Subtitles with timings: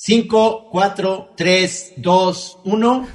[0.00, 3.08] 5, 4, 3, 2, 1.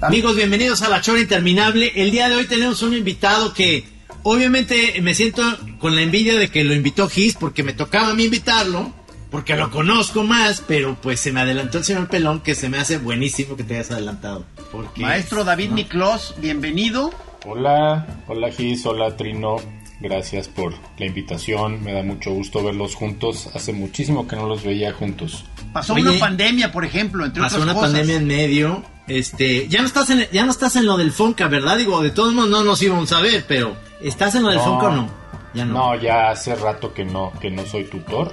[0.00, 1.90] Amigos, bienvenidos a La Chora Interminable.
[1.96, 3.84] El día de hoy tenemos un invitado que
[4.22, 5.42] obviamente me siento
[5.80, 8.92] con la envidia de que lo invitó Gis porque me tocaba a mí invitarlo,
[9.32, 12.78] porque lo conozco más, pero pues se me adelantó el señor Pelón que se me
[12.78, 14.46] hace buenísimo que te hayas adelantado.
[14.76, 17.10] Porque, Maestro David Miklos, bienvenido.
[17.46, 19.56] Hola, hola Gis, hola Trino.
[20.00, 21.82] Gracias por la invitación.
[21.82, 23.48] Me da mucho gusto verlos juntos.
[23.54, 25.46] Hace muchísimo que no los veía juntos.
[25.72, 28.82] Pasó Oye, una pandemia, por ejemplo, entre pasó otras una pandemia en medio.
[29.08, 31.78] Este, ya no estás en ya no estás en lo del Fonca, ¿verdad?
[31.78, 34.64] Digo, de todos modos no nos íbamos a ver, pero ¿estás en lo del No.
[34.64, 35.10] Fonca o no?
[35.56, 35.72] Ya no.
[35.72, 38.30] No, ya hace rato que no, que no soy tutor,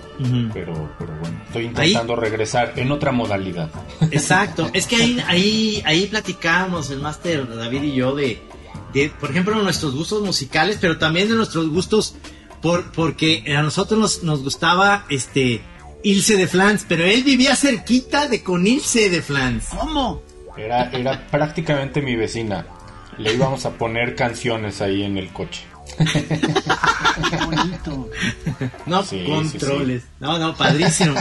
[0.54, 3.70] pero, pero bueno, estoy intentando regresar en otra modalidad.
[4.12, 8.42] Exacto, es que ahí, ahí, ahí platicábamos el máster David y yo de,
[8.94, 12.16] de, por ejemplo, nuestros gustos musicales, pero también de nuestros gustos
[12.62, 15.62] por, porque a nosotros nos, nos gustaba este
[16.04, 19.68] Ilse de Flans, pero él vivía cerquita de con Ilse de Flans.
[19.70, 20.22] ¿Cómo?
[20.58, 22.68] Era, era prácticamente mi vecina.
[23.18, 25.64] Le íbamos a poner canciones ahí en el coche.
[25.98, 28.10] Qué bonito.
[28.86, 30.04] No Sí, controles.
[30.20, 31.16] No, no, padrísimo.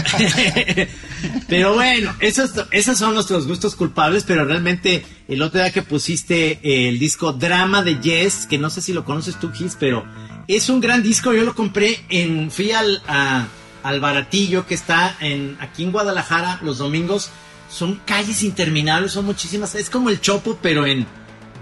[1.49, 6.61] pero bueno, esos, esos son nuestros gustos culpables, pero realmente el otro día que pusiste
[6.63, 10.05] eh, el disco Drama de Yes, que no sé si lo conoces tú, Gis, pero
[10.49, 11.33] es un gran disco.
[11.33, 13.47] Yo lo compré en, fui al, a-
[13.83, 17.31] al baratillo que está en, aquí en Guadalajara los domingos.
[17.71, 19.75] Son calles interminables, son muchísimas.
[19.75, 21.07] Es como el Chopo, pero en,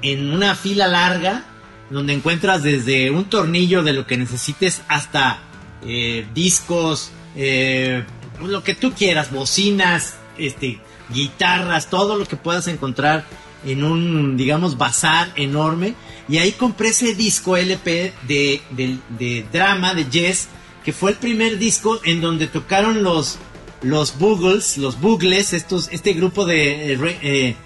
[0.03, 1.45] en una fila larga
[1.91, 5.41] donde encuentras desde un tornillo de lo que necesites hasta
[5.85, 8.05] eh, discos, eh,
[8.41, 10.81] lo que tú quieras, bocinas, este,
[11.13, 13.25] guitarras, todo lo que puedas encontrar
[13.65, 15.95] en un, digamos, bazar enorme.
[16.29, 20.49] Y ahí compré ese disco LP de, de, drama de Jess,
[20.85, 23.39] que fue el primer disco en donde tocaron los,
[23.83, 27.57] los Boogles, los Boogles, estos, este grupo de eh,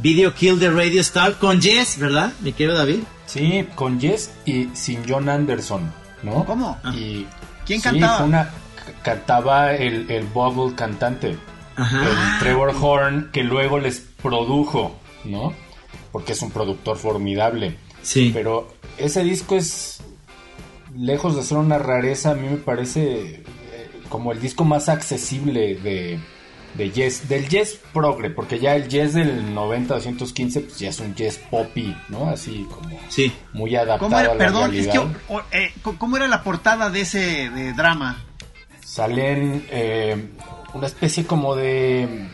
[0.00, 2.32] Video Kill the Radio Star con Jess, ¿verdad?
[2.40, 3.00] Mi querido David.
[3.26, 6.44] Sí, con Jess y sin John Anderson, ¿no?
[6.44, 6.78] ¿Cómo?
[6.94, 7.26] Y,
[7.64, 8.16] ¿Quién sí, cantaba?
[8.18, 8.50] fue una,
[9.02, 11.38] cantaba el, el Bubble cantante.
[11.74, 12.02] Ajá.
[12.06, 14.94] el Trevor Horn que luego les produjo,
[15.24, 15.54] ¿no?
[16.10, 17.78] Porque es un productor formidable.
[18.02, 18.30] Sí.
[18.34, 18.68] Pero
[18.98, 20.00] ese disco es,
[20.96, 23.42] lejos de ser una rareza, a mí me parece eh,
[24.08, 26.20] como el disco más accesible de,
[26.74, 31.14] de jazz, del jazz progre, porque ya el jazz del 90-215 pues ya es un
[31.14, 32.28] jazz poppy, ¿no?
[32.30, 33.32] Así como Sí.
[33.52, 34.30] muy adaptado ¿Cómo era?
[34.30, 35.12] a la Perdón, es realidad.
[35.28, 38.24] que, o- eh, ¿cómo era la portada de ese de drama?
[38.84, 40.28] Salen eh,
[40.74, 42.28] una especie como de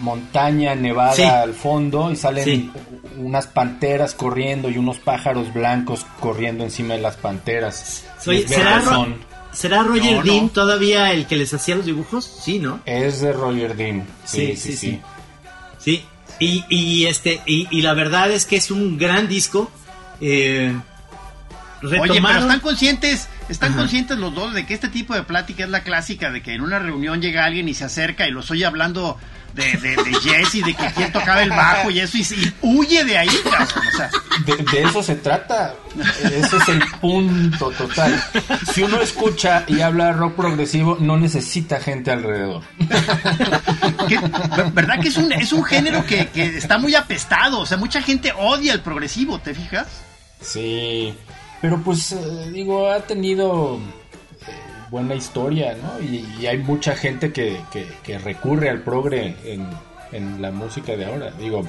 [0.00, 1.22] montaña nevada Sí.
[1.22, 2.72] al fondo y salen Sí.
[3.18, 8.06] unas panteras corriendo y uunos pájaros blancos corriendo encima de las panteras.
[8.20, 9.06] Soy- ¿será, Ro-
[9.52, 10.50] ¿Será Roger No, Dean no.
[10.50, 12.24] todavía el que les hacía los dibujos?
[12.24, 12.80] Sí, ¿no?
[12.86, 14.06] Es de Roger Dean.
[14.24, 15.00] Sí, sí, sí.
[15.78, 16.04] Sí.
[16.38, 19.70] Y, y este, y, y la verdad es que es un gran disco.
[20.20, 20.74] Eh,
[21.82, 23.80] Oye, pero están conscientes, están Ajá.
[23.80, 26.60] conscientes los dos de que este tipo de plática es la clásica de que en
[26.62, 29.18] una reunión llega alguien y se acerca y los oye hablando
[29.54, 32.52] de, de, de Jess y de que quién tocaba el bajo y eso y, y
[32.62, 33.82] huye de ahí, cabrón.
[33.92, 34.08] O sea,
[34.46, 35.74] De, de eso se trata.
[36.22, 38.22] Ese es el punto total.
[38.72, 42.62] Si uno escucha y habla rock progresivo, no necesita gente alrededor.
[44.72, 47.58] ¿verdad que es un, es un género que, que está muy apestado?
[47.58, 49.88] O sea, mucha gente odia el progresivo, ¿te fijas?
[50.40, 51.12] Sí,
[51.60, 53.76] pero pues eh, digo, ha tenido
[54.46, 54.52] eh,
[54.90, 56.00] buena historia, ¿no?
[56.04, 59.66] Y, y hay mucha gente que, que- que recurre al progre en,
[60.12, 61.30] en la música de ahora.
[61.32, 61.62] Digo,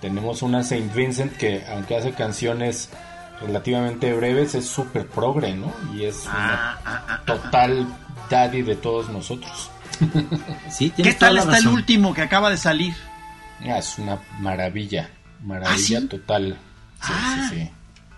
[0.00, 2.90] tenemos una Saint Vincent que aunque hace canciones
[3.40, 5.72] relativamente breves, es súper progre, ¿no?
[5.94, 7.22] Y es Ah, ah, ah, una ah.
[7.24, 7.86] total
[8.30, 9.70] daddy de todos nosotros.
[10.70, 12.94] Sí, ¿Qué tal está el último que acaba de salir?
[13.62, 15.08] Ah, es una maravilla,
[15.42, 16.06] maravilla ¿Ah, sí?
[16.08, 16.56] total.
[17.02, 17.48] Sí, Ah.
[17.50, 17.70] sí, sí.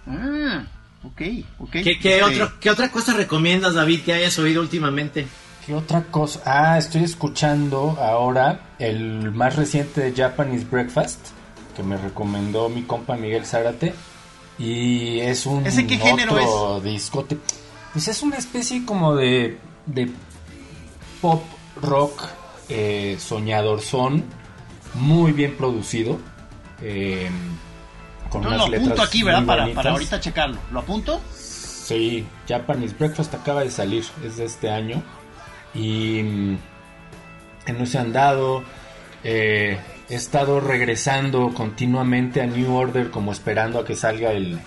[0.06, 0.62] Ah,
[1.04, 1.22] ok,
[1.60, 1.70] ok.
[1.70, 5.26] ¿Qué, qué Este, otro- qué otra cosa recomiendas, David, que hayas oído últimamente?
[5.66, 6.40] ¿Qué otra cosa?
[6.44, 11.18] Ah, estoy escuchando ahora el más reciente de Japanese Breakfast
[11.76, 13.94] que me recomendó mi compa Miguel Zárate
[14.58, 17.38] y es un ¿Ese qué género otro discote.
[17.92, 20.10] Pues es una especie como de, de
[21.20, 21.42] pop
[21.80, 22.24] rock
[22.68, 24.24] eh, soñador son
[24.94, 26.18] muy bien producido.
[26.82, 27.30] eh,
[28.28, 29.44] con Entonces lo unas apunto letras aquí, ¿verdad?
[29.46, 30.58] Para, para ahorita checarlo.
[30.72, 31.20] ¿Lo apunto?
[31.32, 35.02] Sí, Japanese Breakfast acaba de salir, es de este año.
[35.74, 36.58] Y mm,
[37.78, 38.62] no se han dado.
[39.24, 39.78] eh,
[40.08, 44.58] he estado regresando continuamente a New Order como esperando a que salga el,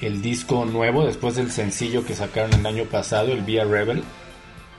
[0.00, 4.04] el disco nuevo después del sencillo que sacaron el año pasado, el Via Rebel.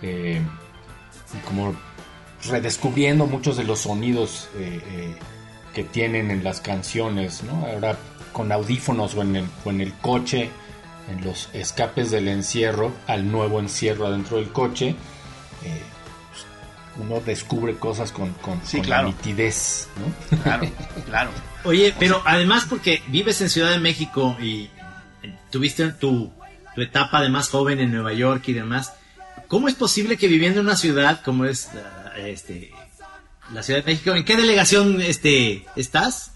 [0.02, 0.42] Eh,
[1.46, 1.76] como
[2.50, 5.16] redescubriendo muchos de los sonidos eh, eh,
[5.78, 7.68] que tienen en las canciones, ¿no?
[7.68, 7.96] Ahora
[8.34, 10.50] con audífonos o en el, o en el coche,
[11.08, 14.96] en los escapes del encierro, al nuevo encierro adentro del coche,
[15.64, 15.82] eh,
[16.32, 16.46] pues,
[17.06, 19.10] uno descubre cosas con, con, Sí, con claro.
[19.10, 19.88] nitidez,
[20.32, 20.38] ¿no?
[20.42, 20.68] Claro,
[21.06, 21.30] claro.
[21.64, 24.72] Oye, pero además porque vives en Ciudad de México y
[25.52, 26.34] tuviste tu,
[26.74, 28.94] tu etapa de más joven en Nueva York y demás,
[29.48, 32.72] ¿cómo es posible que viviendo en una ciudad como es la, este,
[33.54, 36.32] la Ciudad de México, ¿en qué delegación este, estás?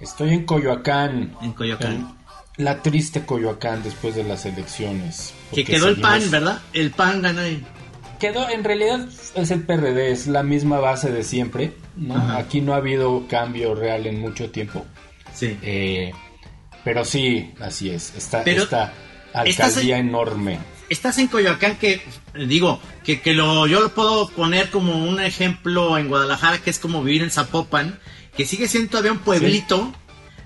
[0.00, 1.36] Estoy en Coyoacán.
[1.42, 1.92] En Coyoacán.
[1.92, 2.22] en
[2.64, 5.32] la triste Coyoacán después de las elecciones.
[5.54, 6.60] Que quedó el PAN, ¿verdad?
[6.72, 7.64] El PAN ganó ahí.
[8.18, 11.72] Quedó, en realidad es el PRD, es la misma base de siempre.
[11.96, 12.16] ¿no?
[12.16, 12.38] Ajá.
[12.38, 14.84] Aquí no ha habido cambio real en mucho tiempo.
[15.34, 15.58] Sí.
[15.62, 16.12] Eh,
[16.84, 18.14] pero sí, así es.
[18.16, 18.92] Esta, Pero, esta
[19.44, 20.58] ¿estás alcaldía enorme.
[20.92, 22.02] Estás en Coyoacán que,
[22.34, 26.78] digo, que, que lo, yo lo puedo poner como un ejemplo en Guadalajara, que es
[26.78, 27.98] como vivir en Zapopan,
[28.36, 29.92] que sigue siendo todavía un pueblito.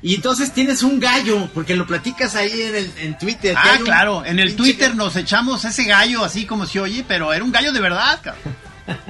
[0.02, 3.56] Y entonces tienes un gallo, porque lo platicas ahí en, el, en Twitter.
[3.58, 7.42] Ah, claro, en el Twitter nos echamos ese gallo así como se oye, pero era
[7.42, 8.56] un gallo de verdad, cabrón.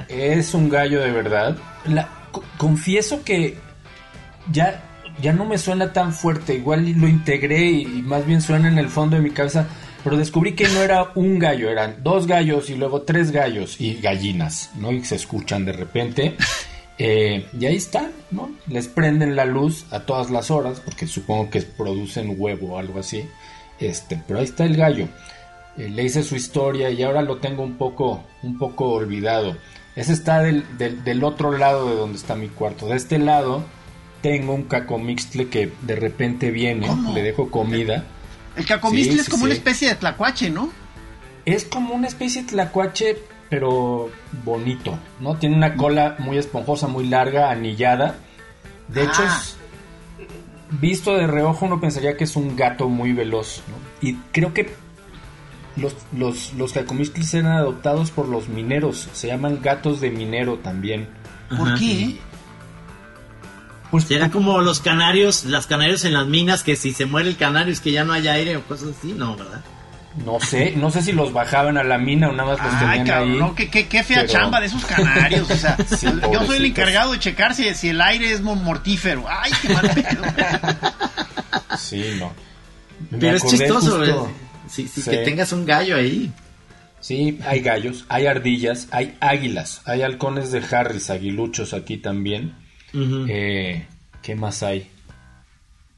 [0.07, 1.55] Es un gallo de verdad.
[1.85, 2.09] La-
[2.57, 3.59] confieso que
[4.51, 4.81] ya,
[5.21, 6.55] ya no me suena tan fuerte.
[6.55, 9.67] Igual lo integré y, y más bien suena en el fondo de mi cabeza.
[10.07, 13.95] Pero descubrí que no era un gallo, eran dos gallos y luego tres gallos y
[13.95, 14.93] gallinas, ¿no?
[14.93, 16.37] Y se escuchan de repente.
[16.97, 18.49] Eh, y ahí están, ¿no?
[18.67, 23.01] Les prenden la luz a todas las horas, porque supongo que producen huevo o algo
[23.01, 23.27] así.
[23.81, 25.09] Este, pero ahí está el gallo.
[25.77, 29.57] Eh, le hice su historia y ahora lo tengo un poco, un poco olvidado.
[29.97, 32.87] Ese está del, del, del otro lado de donde está mi cuarto.
[32.87, 33.65] De este lado
[34.21, 37.13] tengo un cacomixtle que de repente viene, ¿Cómo?
[37.13, 38.05] le dejo comida.
[38.57, 40.71] El cacomistli Sí, es sí, como una especie de tlacuache, ¿no?
[41.45, 43.17] Es como una especie de tlacuache,
[43.49, 44.09] pero
[44.43, 45.35] bonito, ¿no?
[45.37, 48.15] Tiene una cola muy esponjosa, muy larga, anillada.
[48.89, 49.39] De hecho, Ah.
[49.41, 49.55] es-
[50.81, 54.07] visto de reojo uno pensaría que es un gato muy veloz, ¿no?
[54.07, 54.73] Y creo que
[55.77, 56.73] los, los, los
[57.35, 61.07] eran adoptados por los mineros, se llaman gatos de minero también.
[61.55, 61.77] ¿Por Ajá.
[61.79, 62.17] qué?
[63.91, 67.37] Pues Será como los canarios, las canarios en las minas, que si se muere el
[67.37, 69.61] canario es que ya no hay aire o cosas así, no, ¿verdad?
[70.25, 72.79] no sé, no sé si los bajaban a la mina o nada más los Ay,
[72.99, 73.37] tenían cabrón, ahí.
[73.39, 75.49] no, qué, qué, qué fea pero- chamba de esos canarios.
[75.49, 78.55] O sea, Sí, yo soy el encargado de checar si, si el aire es mo-
[78.55, 79.25] mortífero.
[79.29, 80.23] Ay, qué mal pedo.
[81.77, 82.33] Sí, no.
[83.11, 84.33] Me Pero es chistoso, justo- ¿eh?
[84.69, 85.11] Sí, sí, Sí.
[85.11, 86.31] que tengas un gallo ahí.
[86.99, 92.55] Sí, hay gallos, hay ardillas, hay águilas, hay halcones de Harris, aguiluchos aquí también.
[92.93, 93.85] Eh,
[94.21, 94.79] ¿Qué más hay?
[94.79, 94.89] Oye,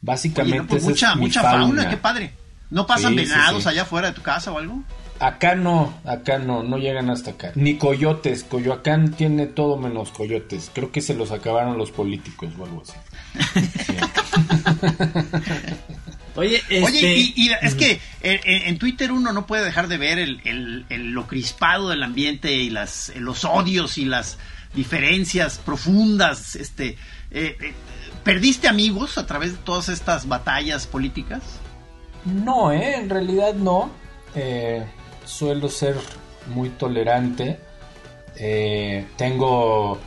[0.01, 1.65] Básicamente no, pues mucha, es mucha fauna.
[1.65, 1.89] fauna.
[1.89, 2.33] qué padre.
[2.69, 3.69] ¿No pasan Sí, venados sí.
[3.69, 4.83] allá afuera de tu casa o algo?
[5.19, 7.51] Acá no, acá no, no llegan hasta acá.
[7.55, 10.71] Ni coyotes, Coyoacán tiene todo menos coyotes.
[10.73, 12.93] Creo que se los acabaron los políticos o algo así.
[13.85, 13.93] Sí.
[16.35, 16.83] Oye, este...
[16.83, 20.39] Oye, y, y es que en, en Twitter uno no puede dejar de ver el,
[20.45, 24.37] el- el- lo crispado del ambiente y las, los odios y las
[24.73, 26.55] diferencias profundas.
[26.55, 26.97] Este,
[27.31, 27.73] eh, eh,
[28.23, 31.41] ¿Perdiste amigos a través de todas estas batallas políticas?
[32.25, 32.95] No, ¿eh?
[32.95, 33.89] en realidad no.
[34.35, 34.85] Eh,
[35.25, 35.95] suelo ser
[36.47, 37.59] muy tolerante.
[38.35, 39.99] Eh, tengo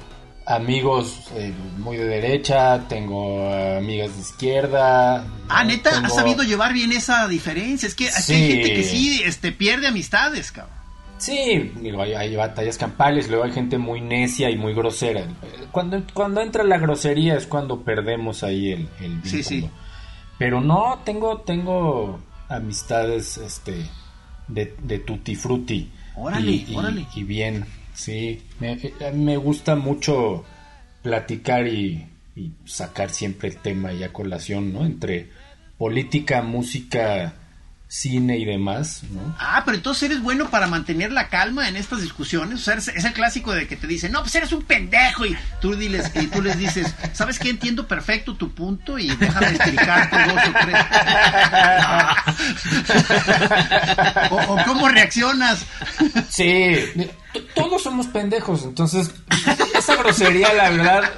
[0.46, 3.48] amigos eh, muy de derecha, tengo
[3.78, 5.24] amigas de izquierda.
[5.48, 7.86] Ah, neta, Tengo- has sabido llevar bien esa diferencia.
[7.86, 8.34] Es que Sí.
[8.34, 10.81] hay gente que sí este, pierde amistades, cabrón.
[11.22, 15.24] Sí, digo, hay, hay batallas campales, luego hay gente muy necia y muy grosera.
[15.70, 19.30] Cuando, cuando entra la grosería es cuando perdemos ahí el, el vínculo.
[19.30, 19.70] Sí, sí.
[20.36, 23.86] Pero no, tengo, tengo amistades este,
[24.48, 25.92] de, de tutti frutti.
[26.16, 27.06] Órale, y, y- órale.
[27.14, 28.42] y bien, sí.
[28.58, 30.44] Me, eh, me gusta mucho
[31.02, 34.84] platicar y, y sacar siempre el tema y a colación, ¿no?
[34.84, 35.30] Entre
[35.78, 37.34] política, música,
[37.92, 39.36] cine y demás, ¿no?
[39.38, 42.60] Ah, pero entonces eres bueno para mantener la calma en estas discusiones.
[42.60, 45.26] O sea, es, es el clásico de que te dicen, no, pues eres un pendejo.
[45.26, 47.50] Y tú, diles, y tú les dices, ¿sabes qué?
[47.50, 50.76] Entiendo perfecto tu punto y déjame explicarte dos o tres.
[54.30, 55.66] o, o cómo reaccionas.
[56.30, 56.76] Sí,
[57.54, 59.10] todos somos pendejos, entonces
[59.76, 61.10] esa grosería la verdad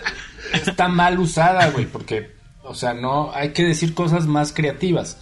[0.53, 5.19] está mal usada, güey, porque, o sea, no, hay que decir cosas más creativas.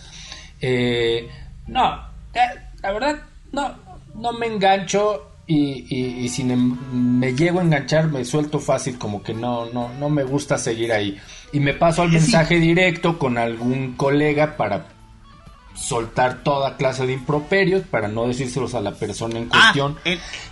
[0.62, 1.28] Eh,
[1.66, 1.94] no,
[2.34, 2.40] eh,
[2.82, 3.74] la verdad, no,
[4.14, 9.66] no me engancho y, si me, llego a enganchar me suelto fácil, como que no,
[9.66, 11.18] no, no me gusta seguir ahí.
[11.52, 14.86] Y me paso al mensaje directo con algún colega para
[15.74, 19.98] soltar toda clase de improperios para no decírselos a la persona en ah, cuestión.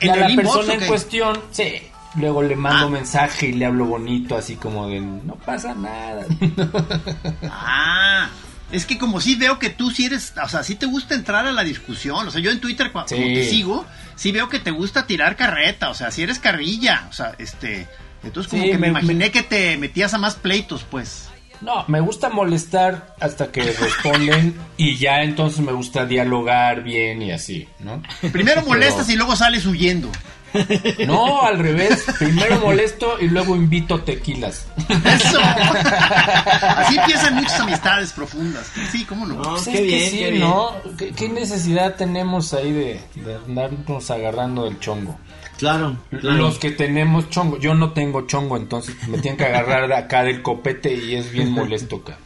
[0.01, 1.83] y a la persona en cuestión, sí,
[2.17, 2.91] luego le mando ah.
[2.91, 6.27] mensaje y le hablo bonito, así como de no pasa nada.
[7.51, 8.29] ah,
[8.73, 11.47] es que como si veo que tú sí eres, o sea, sí te gusta entrar
[11.47, 13.87] a la discusión, o sea, yo en Twitter como te sigo,
[14.17, 17.89] sí veo que te gusta tirar carreta, o sea, si eres carrilla, o sea, este,
[18.23, 21.29] entonces como que me, imaginé que te metías a más pleitos, pues.
[21.61, 27.33] No, me gusta molestar hasta que responden y ya entonces me gusta dialogar bien y
[27.33, 28.03] así, ¿no?
[28.33, 30.11] Primero molestas y luego sales huyendo.
[31.07, 32.05] No, al revés.
[32.19, 34.67] Primero molesto y luego invito tequilas.
[34.89, 35.39] Eso.
[35.43, 38.71] Así empiezan muchas amistades profundas.
[38.91, 39.41] Sí, ¿cómo no?
[39.43, 40.73] Pues qué bien, ¿no?
[40.97, 45.17] ¿Qué, necesidad tenemos ahí de, de andarnos agarrando del chongo?
[45.59, 47.59] Claro, Los que tenemos chongo.
[47.59, 51.31] Yo no tengo chongo, entonces me tienen que agarrar de acá del copete y es
[51.31, 52.17] bien molesto acá.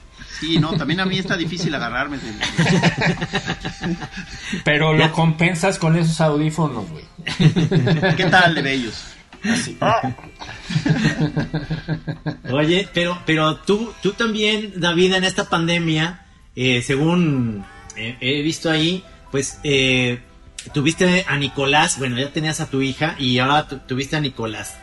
[0.41, 2.19] Sí, no, también a mí está difícil agarrarme.
[4.64, 7.05] Pero lo compensas con esos audífonos, güey.
[8.17, 9.05] ¿Qué tal de bellos?
[12.50, 16.26] Oye, pero, pero tú, tú también, David, en esta pandemia,
[16.57, 17.64] eh, según
[17.97, 20.21] eh, he visto ahí, pues eh,
[20.73, 24.79] tuviste a Nicolás, bueno, ya tenías a tu hija y ahora tuviste a Nicolás.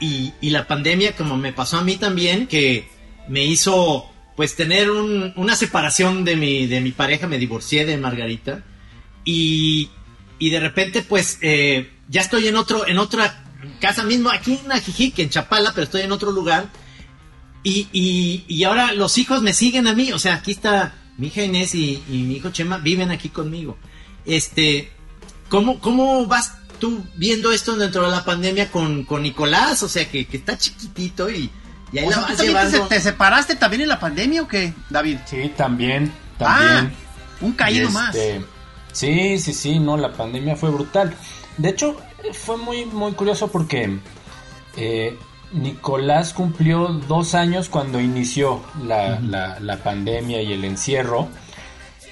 [0.00, 2.88] Y, y, la pandemia, como me pasó a mí también, que
[3.28, 4.09] me hizo
[4.40, 8.64] pues tener una separación de mi, de mi pareja, me divorcié de Margarita.
[9.22, 9.90] Y,
[10.38, 13.44] y de repente pues eh, ya estoy en otro, en otra
[13.82, 16.70] casa mismo, aquí en Ajijic, en Chapala, pero estoy en otro lugar.
[17.62, 21.26] Y, y, y, ahora los hijos me siguen a mí, o sea, aquí está mi
[21.26, 23.76] hija Inés y, y mi hijo Chema, viven aquí conmigo.
[24.24, 24.90] Este,
[25.50, 29.82] ¿Cómo, cómo vas tú viendo esto dentro de la pandemia con, con Nicolás?
[29.82, 31.50] O sea, que, está chiquitito y,
[31.92, 32.86] y ahí la vas llevando.
[32.86, 35.18] Te, separaste también en la pandemia o qué, David?
[35.26, 36.92] Sí, también, también.
[36.94, 38.14] Ah, un caído más.
[38.14, 38.44] Este,
[38.92, 41.14] sí, sí, sí, no, la pandemia fue brutal.
[41.56, 41.96] De hecho,
[42.32, 43.98] fue muy, muy curioso porque
[44.76, 45.18] eh,
[45.52, 51.28] Nicolás cumplió dos años cuando inició la, la, pandemia y el encierro.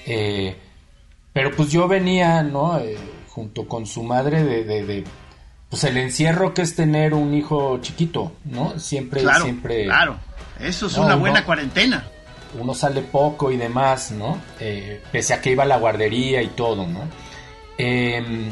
[0.07, 0.57] Eh,
[1.33, 2.79] pero pues yo venía, ¿no?
[2.79, 2.97] Eh,
[3.29, 5.05] junto con su madre de, de,
[5.71, 8.79] pues el encierro que es tener un hijo chiquito, ¿no?
[8.79, 9.85] Siempre, claro, siempre.
[9.85, 10.17] Claro,
[10.61, 12.07] eso es una buena cuarentena.
[12.59, 14.39] Uno sale poco y demás, ¿no?
[14.59, 17.01] Eh, pese a que iba a la guardería y todo, ¿no?
[17.77, 18.51] Em,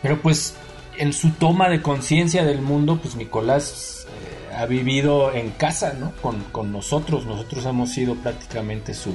[0.00, 0.56] pero pues
[0.96, 6.12] en su toma de conciencia del mundo, pues Nicolás eh, ha vivido en casa, ¿no?
[6.22, 9.12] Con, con, nosotros, nosotros hemos sido prácticamente su,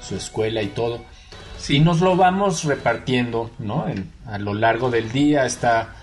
[0.00, 1.00] su escuela y todo.
[1.68, 3.86] Y nos lo vamos repartiendo, ¿no?
[4.26, 5.96] a lo largo del día está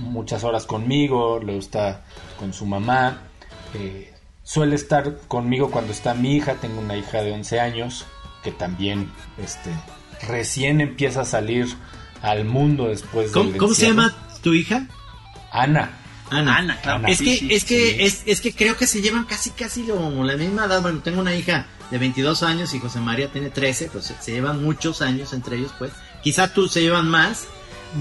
[0.00, 2.04] muchas horas conmigo, luego está
[2.38, 3.22] con su mamá.
[3.74, 8.06] Eh, suele estar conmigo cuando está mi hija, tengo una hija de 11 años
[8.42, 9.70] que también este,
[10.26, 11.68] recién empieza a salir
[12.22, 13.56] al mundo después de...
[13.56, 14.86] ¿Cómo se llama tu hija?
[15.52, 15.96] Ana.
[16.30, 17.08] Ana, claro.
[17.08, 20.66] es, que, es, que, es, que creo que se llevan casi, casi lo, la misma
[20.66, 20.80] edad.
[20.80, 24.62] Bueno, tengo una hija de 22 años y José María tiene 13, pues se llevan
[24.62, 25.90] muchos años entre ellos, pues.
[26.22, 27.48] Quizá tú se llevan más.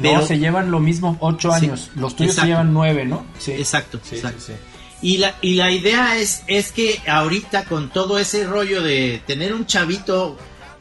[0.02, 0.20] Pero...
[0.20, 1.92] No, se llevan lo mismo, 8 años.
[1.96, 3.26] Los tuyos se llevan 9, ¿no?
[3.38, 3.54] Sí.
[3.54, 4.54] Exacto, exacto.
[5.02, 9.54] Y la, y la idea es, es que ahorita con todo ese rollo de tener
[9.54, 10.38] un chavito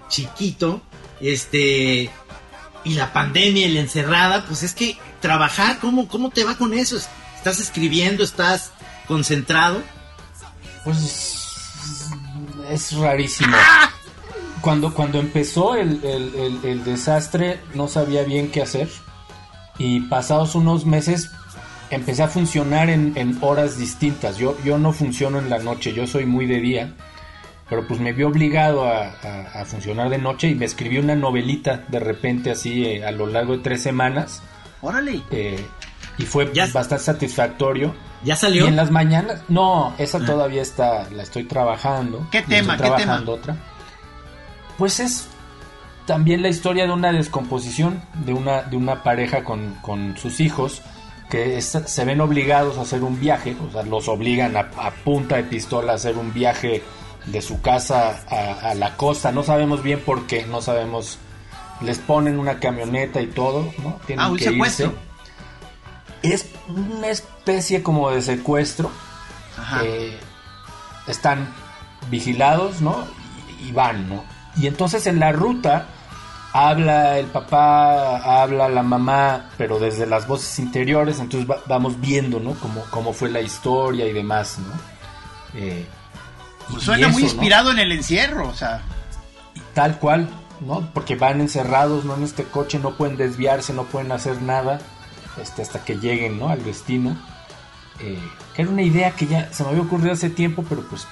[0.09, 0.83] chiquito,
[1.21, 2.11] este,
[2.85, 6.75] y la pandemia y la encerrada, pues es que trabajar, ¿cómo, cómo te va con
[6.75, 6.97] eso?
[7.37, 8.25] ¿Estás escribiendo?
[8.25, 8.73] ¿Estás
[9.07, 9.83] concentrado?
[10.85, 11.47] Pues
[12.71, 13.57] es rarísimo.
[14.61, 16.01] Cuando, cuando empezó el,
[16.85, 18.89] desastre no sabía bien qué hacer
[19.79, 21.31] y pasados unos meses
[21.91, 24.37] empecé a funcionar en, horas distintas.
[24.37, 26.95] Yo, yo no funciono en la noche, yo soy muy de día,
[27.69, 32.01] pero pues me vi obligado a, funcionar de noche y me escribí una novelita de
[32.01, 34.43] repente así eh, a lo largo de tres semanas.
[34.81, 35.23] Órale.
[35.31, 35.65] Eh,
[36.19, 37.95] y fue bastante satisfactorio.
[38.25, 38.65] ¿Ya salió?
[38.65, 40.27] Y en las mañanas, no, esa ah.
[40.27, 42.27] todavía está, la estoy trabajando.
[42.31, 42.75] ¿Qué tema?
[42.75, 43.57] Estoy trabajando otra.
[44.79, 45.27] Pues es
[46.07, 50.81] también la historia de una descomposición de una, de una pareja con, con sus hijos
[51.29, 54.71] que se ven obligados a hacer un viaje, o sea, los obligan a,
[55.05, 56.83] punta de pistola a hacer un viaje
[57.27, 58.23] de su casa
[58.63, 61.19] a, la costa, no sabemos bien por qué, no sabemos,
[61.83, 64.01] les ponen una camioneta y todo, ¿no?
[64.07, 64.95] Tienen ah, un secuestro
[66.23, 68.91] es una especie como de secuestro.
[71.07, 71.49] están
[72.11, 73.07] vigilados, ¿no?
[73.67, 74.25] Y, van, ¿no?
[74.59, 75.87] Y entonces en la ruta
[76.53, 82.55] habla el papá, habla la mamá, pero desde las voces interiores, entonces vamos viendo, ¿no?
[82.55, 85.61] Cómo, cómo fue la historia y demás, ¿no?
[85.61, 85.87] Eh,
[86.71, 88.83] pues suena muy inspirado en el encierro, o sea.
[89.75, 90.29] Tal cual,
[90.61, 90.91] ¿no?
[90.93, 92.17] Porque van encerrados, ¿no?
[92.17, 94.81] En este coche, no pueden desviarse, no pueden hacer nada,
[95.41, 96.49] este, hasta que lleguen, ¿no?
[96.49, 97.17] Al destino.
[98.01, 98.19] Eh,
[98.55, 101.07] que era una idea que ya se me había ocurrido hace tiempo, pero pues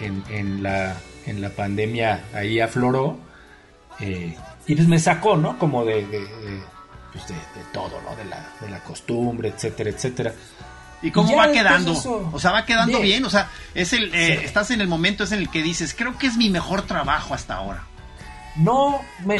[0.00, 3.18] en, la, en la pandemia ahí afloró.
[4.00, 5.58] Eh, y pues me sacó, ¿no?
[5.58, 6.26] Como de, de,
[7.12, 7.34] pues de,
[7.72, 8.16] todo, ¿no?
[8.16, 10.32] De la, de la costumbre, etcétera, etcétera.
[11.02, 11.92] ¿Y cómo va quedando?
[12.32, 13.24] o sea, va quedando bien.
[13.24, 16.16] O sea, es el, eh, estás en el momento es en el que dices, creo
[16.18, 17.84] que es mi mejor trabajo hasta ahora.
[18.56, 19.36] No, me,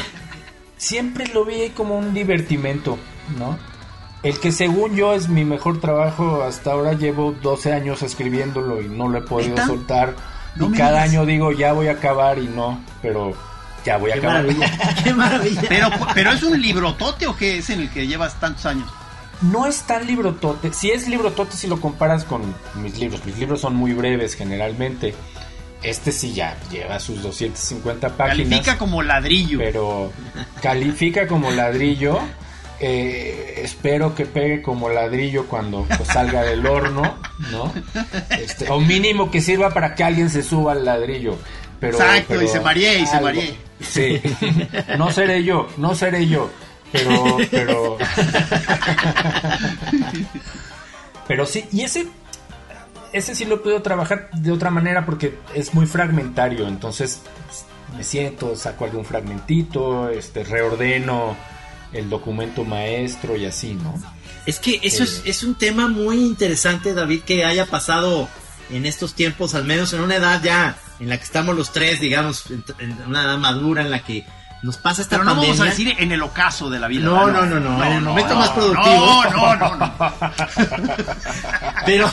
[0.77, 2.99] siempre lo vi como un divertimento,
[3.39, 3.57] ¿no?
[4.23, 8.87] El que según yo es mi mejor trabajo hasta ahora, llevo 12 años escribiéndolo y
[8.87, 10.15] no lo he podido soltar.
[10.59, 13.35] Y cada año digo, ya voy a acabar y no, pero
[13.85, 14.45] ya voy a acabar.
[15.03, 15.61] Qué maravilla.
[15.69, 18.89] Pero, pero es un librotote o qué es en el que llevas tantos años?
[19.41, 20.73] No es tan librotote.
[20.73, 22.41] Si es librotote si lo comparas con
[22.75, 23.25] mis libros.
[23.25, 25.13] Mis libros son muy breves generalmente.
[25.83, 28.37] Este sí ya lleva sus 250 páginas.
[28.37, 29.59] Califica como ladrillo.
[29.59, 30.11] Pero
[30.61, 32.19] califica como ladrillo.
[32.79, 37.15] Eh, espero que pegue como ladrillo cuando pues, salga del horno,
[37.51, 37.71] ¿no?
[38.31, 41.37] Este, o mínimo que sirva para que alguien se suba al ladrillo.
[41.79, 43.57] Pero, Exacto, y se mareé, y se mareé.
[43.79, 44.21] Sí,
[44.97, 46.49] no seré yo, no seré yo,
[46.91, 47.97] pero, pero,
[51.27, 52.07] pero sí, y ese,
[53.11, 57.65] ese sí lo puedo trabajar de otra manera porque es muy fragmentario, entonces pues,
[57.97, 61.35] me siento, saco algún fragmentito, este, reordeno
[61.93, 63.93] el documento maestro y así, ¿no?
[64.45, 65.29] Es que eso es, eh.
[65.29, 68.29] es un tema muy interesante, David, que haya pasado
[68.69, 71.99] en estos tiempos, al menos en una edad ya en la que estamos los tres,
[71.99, 72.45] digamos,
[72.79, 74.25] en, una edad madura en la que
[74.63, 77.05] nos pasa esta Pero no vamos a decir en el ocaso de la vida.
[77.05, 79.23] No, no, no, no, en el momento más productivo.
[79.31, 79.93] No, no, no,
[81.85, 82.11] pero,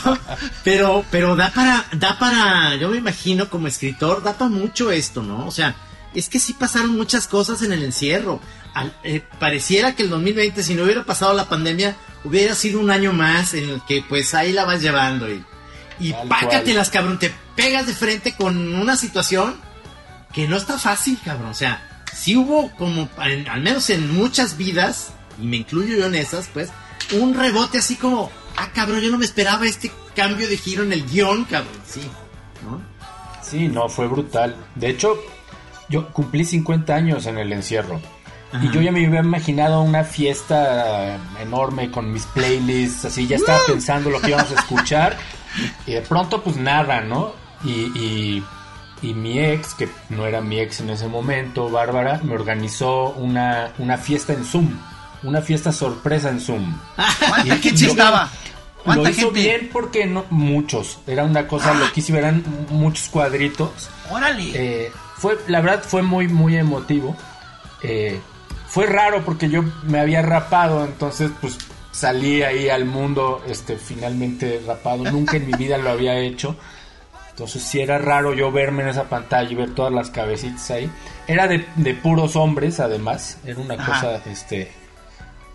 [0.63, 5.23] pero, pero da para, da para, yo me imagino como escritor, da para mucho esto,
[5.23, 5.47] ¿no?
[5.47, 5.75] O sea,
[6.13, 8.39] es que sí pasaron muchas cosas en el encierro.
[9.03, 13.13] Eh, pareciera que el 2020, si no hubiera pasado la pandemia, hubiera sido un año
[13.13, 15.43] más en el que pues ahí la vas llevando y
[15.99, 17.19] y pácatelas, cabrón.
[17.19, 19.55] Te pegas de frente con una situación
[20.33, 21.49] que no está fácil, cabrón.
[21.49, 26.15] O sea, si hubo como, al menos en muchas vidas, y me incluyo yo en
[26.15, 26.69] esas, pues,
[27.11, 30.93] un rebote así como, ah, cabrón, yo no me esperaba este cambio de giro en
[30.93, 31.73] el guion, cabrón.
[31.85, 32.01] Sí,
[32.63, 32.81] ¿no?
[33.41, 34.55] Sí, no, fue brutal.
[34.75, 35.17] De hecho,
[35.89, 38.01] yo cumplí 50 años en el encierro.
[38.61, 43.59] Y yo ya me había imaginado una fiesta enorme con mis playlists, así ya estaba
[43.65, 45.17] pensando lo que íbamos a escuchar.
[45.85, 47.31] Y de pronto, pues nada, ¿no?
[47.63, 48.41] Y,
[49.03, 53.71] y, mi ex, que no era mi ex en ese momento, Bárbara, me organizó una,
[53.77, 54.71] una fiesta en Zoom.
[55.21, 56.75] Una fiesta sorpresa en Zoom.
[57.29, 58.31] ¿Cuánta gente estaba?
[58.85, 60.99] Lo hizo bien porque no muchos.
[61.05, 61.75] Era una cosa ah.
[61.75, 63.89] loquísima, eran muchos cuadritos.
[64.09, 64.51] Órale.
[64.53, 67.15] Eh, fue, la verdad fue muy, muy emotivo.
[67.81, 68.19] Eh,
[68.73, 71.59] fue raro porque yo me había rapado, entonces pues
[71.91, 75.03] salí ahí al mundo este finalmente rapado.
[75.11, 76.57] Nunca en mi vida lo había hecho.
[77.29, 80.89] Entonces sí era raro yo verme en esa pantalla y ver todas las cabecitas ahí.
[81.27, 81.59] Era de,
[82.01, 83.37] puros hombres además.
[83.45, 84.71] Era una cosa este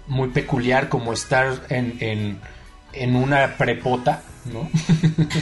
[0.06, 2.40] muy peculiar como estar en,
[2.92, 4.70] en, una prepota, ¿no?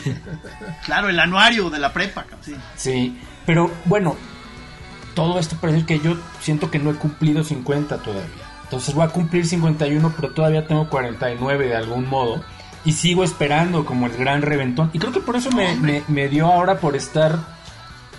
[0.86, 2.24] claro, el anuario de la prepa.
[2.40, 2.56] Sí.
[2.74, 4.16] sí, pero bueno,
[5.16, 8.46] todo esto parece que yo siento que no he cumplido 50 todavía.
[8.64, 12.44] Entonces voy a cumplir 51, pero todavía tengo 49 de algún modo.
[12.84, 14.90] Y sigo esperando como el gran reventón.
[14.92, 17.38] Y creo que por eso me, dio ahora por estar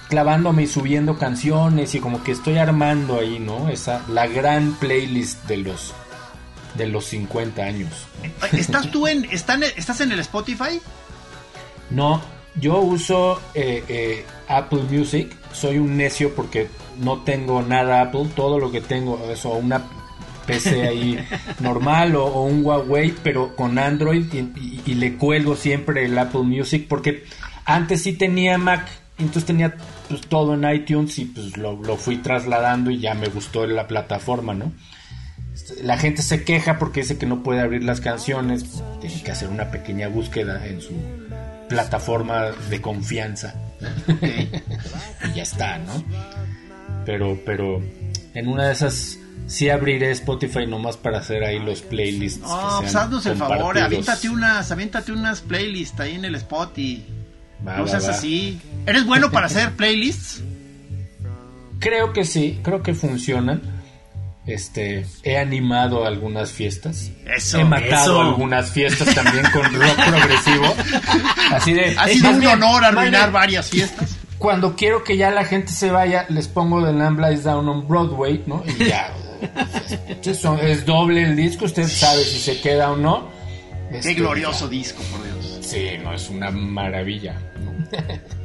[0.09, 3.69] clavándome y subiendo canciones y como que estoy armando ahí, ¿no?
[3.69, 5.93] Esa, la gran playlist de los
[6.73, 7.91] de los 50 años.
[8.53, 10.81] ¿Estás tú en, estás en el Spotify?
[11.89, 12.21] No,
[12.55, 15.35] yo uso eh, eh, Apple Music.
[15.53, 18.27] Soy un necio porque no tengo nada Apple.
[18.35, 19.83] Todo lo que tengo es una
[20.47, 21.19] PC ahí
[21.59, 27.25] normal o, un Huawei, pero con Android y, le cuelgo siempre el Apple Music porque
[27.65, 28.87] antes sí tenía Mac,
[29.19, 29.75] entonces tenía
[30.07, 34.53] pues, todo en iTunes y pues lo, fui trasladando y ya me gustó la plataforma,
[34.55, 34.71] ¿no?
[35.83, 39.49] La gente se queja porque dice que no puede abrir las canciones, tiene que hacer
[39.49, 40.93] una pequeña búsqueda en su
[41.67, 43.53] plataforma de confianza.
[44.21, 46.03] y ya está, ¿no?
[47.07, 47.81] Pero, pero
[48.33, 49.17] en una de esas
[49.47, 52.43] sí abriré Spotify nomás para hacer ahí los playlists.
[52.45, 57.05] Oh, pues haznos el favor, aviéntate unas, aviéntate unas playlists ahí en el Spotify.
[57.63, 58.59] no seas así.
[58.85, 60.43] ¿Eres bueno para hacer playlists?
[61.79, 63.61] Creo que sí, creo que funcionan.
[64.45, 67.11] Este, he animado algunas fiestas.
[67.25, 68.21] Eso, he matado eso.
[68.21, 70.75] algunas fiestas también con rock progresivo.
[71.51, 71.97] Así de.
[71.97, 74.16] Ha sido un honor arruinar varias fiestas.
[74.37, 77.87] Cuando quiero que ya la gente se vaya, les pongo The Lamb Lies Down on
[77.87, 78.63] Broadway, ¿no?
[78.65, 79.11] Y ya.
[80.61, 83.29] Es doble el disco, usted sabe si se queda o no.
[83.91, 85.59] Qué Este, glorioso disco, por Dios.
[85.65, 87.39] Sí, no, es una maravilla.
[87.63, 87.71] ¿no?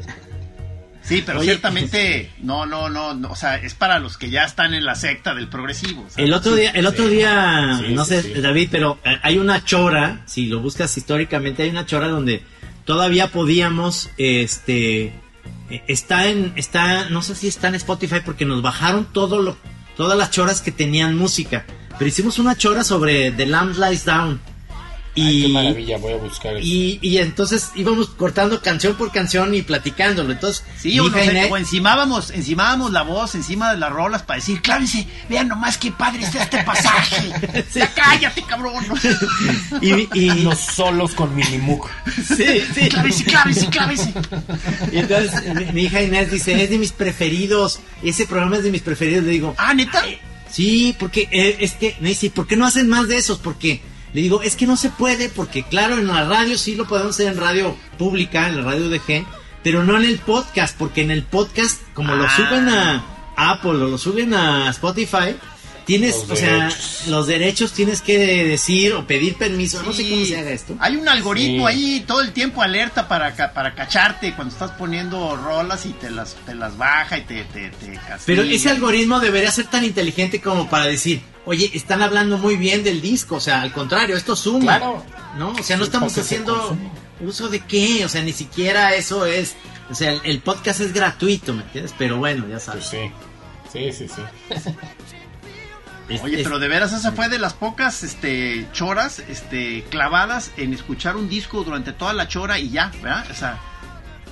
[1.04, 1.48] Sí, pero Oye.
[1.48, 4.94] ciertamente no, no, no, no, o sea, es para los que ya están en la
[4.94, 6.06] secta del progresivo.
[6.16, 7.16] El otro día, el otro sí.
[7.16, 8.40] día, Sí, no sé, sí.
[8.40, 12.44] David, pero eh, hay una chora, si lo buscas históricamente, hay una chora donde
[12.84, 15.12] todavía podíamos, este,
[15.86, 19.56] está en, está, no sé si está en Spotify porque nos bajaron todo lo,
[19.96, 21.64] todas las choras que tenían música,
[21.98, 24.40] pero hicimos una chora sobre The Lamb Lies Down.
[25.14, 26.66] Ay, qué Y, maravilla, voy a buscar eso.
[26.66, 30.32] y, y entonces íbamos cortando canción por canción y platicándolo.
[30.32, 34.38] Entonces, Sí, mi o, Inés- o encimábamos, encimábamos la voz encima de las rolas para
[34.38, 37.30] decir, clárense, vean nomás qué padre está este pasaje.
[37.72, 37.78] Sí.
[37.80, 38.82] Ya cállate, cabrón.
[39.80, 41.88] y, y- Los solos con Minimoog.
[42.26, 42.44] sí,
[42.74, 42.88] sí.
[42.88, 44.12] clávese, clávese, clávese.
[44.92, 48.70] Y entonces mi, mi hija Inés dice, es de mis preferidos, ese programa es de
[48.70, 49.24] mis preferidos.
[49.24, 50.02] Le digo, Ah, neta.
[50.50, 53.38] sí, porque eh, es que, me dice, ¿por qué no hacen más de esos?
[53.38, 53.80] Porque
[54.12, 57.14] le digo, es que no se puede, porque claro, en la radio sí lo podemos
[57.14, 59.24] hacer en radio pública, en la radio DG,
[59.62, 62.36] pero no en el podcast, porque en el podcast, como lo Ah.
[62.36, 63.04] suben a
[63.36, 65.36] Apple o lo suben a Spotify,
[65.84, 66.70] tienes, Los o sea,
[67.08, 70.74] los derechos tienes que decir o pedir permiso, no sé cómo se haga esto.
[70.80, 71.74] Hay un algoritmo Sí.
[71.74, 76.34] ahí todo el tiempo alerta para, para cacharte cuando estás poniendo rolas y te las,
[76.46, 78.18] te las baja y te, te, te castiga.
[78.26, 82.82] Pero ese algoritmo debería ser tan inteligente como para decir, oye, están hablando muy bien
[82.84, 84.78] del disco, o sea, al contrario, esto suma.
[84.78, 85.04] Claro.
[85.38, 85.50] ¿No?
[85.50, 86.76] O sea, no Sí, estamos haciendo
[87.20, 89.54] uso de qué, o sea, ni siquiera eso es,
[89.90, 91.94] o sea, el, el podcast es gratuito, ¿me entiendes?
[91.96, 92.86] Pero bueno, ya Pues sabes.
[92.86, 92.98] sí.
[93.72, 94.22] Sí, sí, sí.
[96.14, 100.50] Es- Oye, es- pero de veras esa fue de las pocas este choras este clavadas
[100.56, 103.26] en escuchar un disco durante toda la chora y ya, ¿verdad?
[103.30, 103.58] O sea,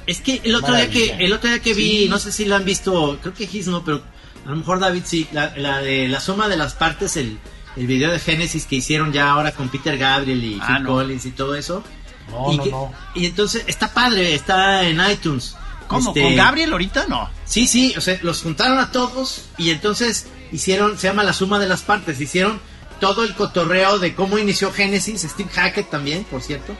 [0.06, 2.08] Es que el otro día que el otro día que vi, Sí.
[2.08, 4.02] no sé si lo han visto, creo que Gis no, pero
[4.46, 7.38] a lo mejor David sí, la, la de la suma de las partes, el,
[7.76, 10.88] el video de Genesis que hicieron ya ahora con Peter Gabriel y Ah, Phil no.
[10.90, 11.84] Collins y todo eso.
[12.30, 12.92] No, y, no, que- no.
[13.14, 15.54] y entonces está padre, está en iTunes.
[15.86, 16.10] ¿cómo?
[16.10, 17.06] Este, ¿Con Gabriel ahorita?
[17.08, 17.28] No.
[17.44, 21.58] Sí, sí, o sea, los juntaron a todos y entonces hicieron, se llama la suma
[21.58, 22.60] de las partes, hicieron
[23.00, 26.74] todo el cotorreo de cómo inició Genesis, Steve Hackett también, por cierto.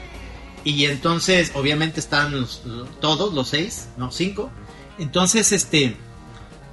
[0.63, 2.61] Y entonces, obviamente están los-
[2.99, 4.51] todos, los seis, no, cinco.
[4.99, 5.97] Entonces, este,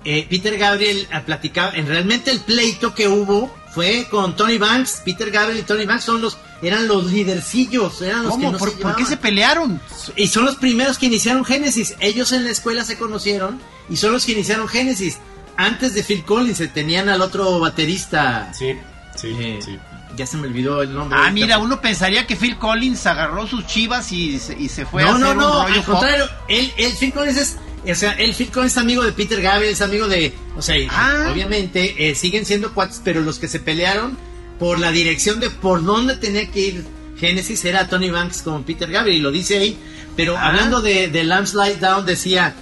[0.04, 5.00] eh, Peter Gabriel eh, platicaba, en realmente el pleito que hubo fue con Tony Banks.
[5.04, 8.52] Peter Gabriel y Tony Banks son los, eran los lidercillos, eran los que ¿Cómo?
[8.52, 9.80] no ¿Por, se por qué se pelearon?
[10.16, 11.94] Y son los primeros que iniciaron Genesis.
[12.00, 13.58] Ellos en la escuela se conocieron
[13.88, 15.18] y son los que iniciaron Genesis.
[15.58, 18.50] Antes de Phil Collins se tenían al otro baterista.
[18.54, 18.74] Sí,
[19.16, 19.76] sí, eh, sí.
[20.16, 21.18] Ya se me olvidó el nombre.
[21.20, 25.02] Ah, mira, uno pensaría que Phil Collins agarró sus chivas y, se- y se fue
[25.02, 26.28] No, a no, hacer no, un rollo al contrario.
[26.48, 27.56] Él, él, Phil Collins es.
[27.90, 30.32] O sea, el Phil Collins es amigo de Peter Gabriel, es amigo de.
[30.56, 31.28] O sea, Ah.
[31.32, 34.16] obviamente eh, siguen siendo cuates, pero los que se pelearon
[34.58, 36.84] por la dirección de por dónde tenía que ir
[37.18, 39.76] Genesis era Tony Banks con Peter Gabriel, y lo dice ahí.
[40.16, 40.46] Pero Ah.
[40.48, 42.54] hablando de, de Lamb Slide Down, decía: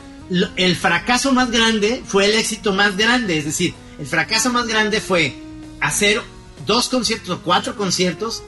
[0.56, 3.38] el fracaso más grande fue el éxito más grande.
[3.38, 5.36] Es decir, el fracaso más grande fue
[5.80, 6.20] hacer
[6.66, 8.42] dos conciertos o cuatro conciertos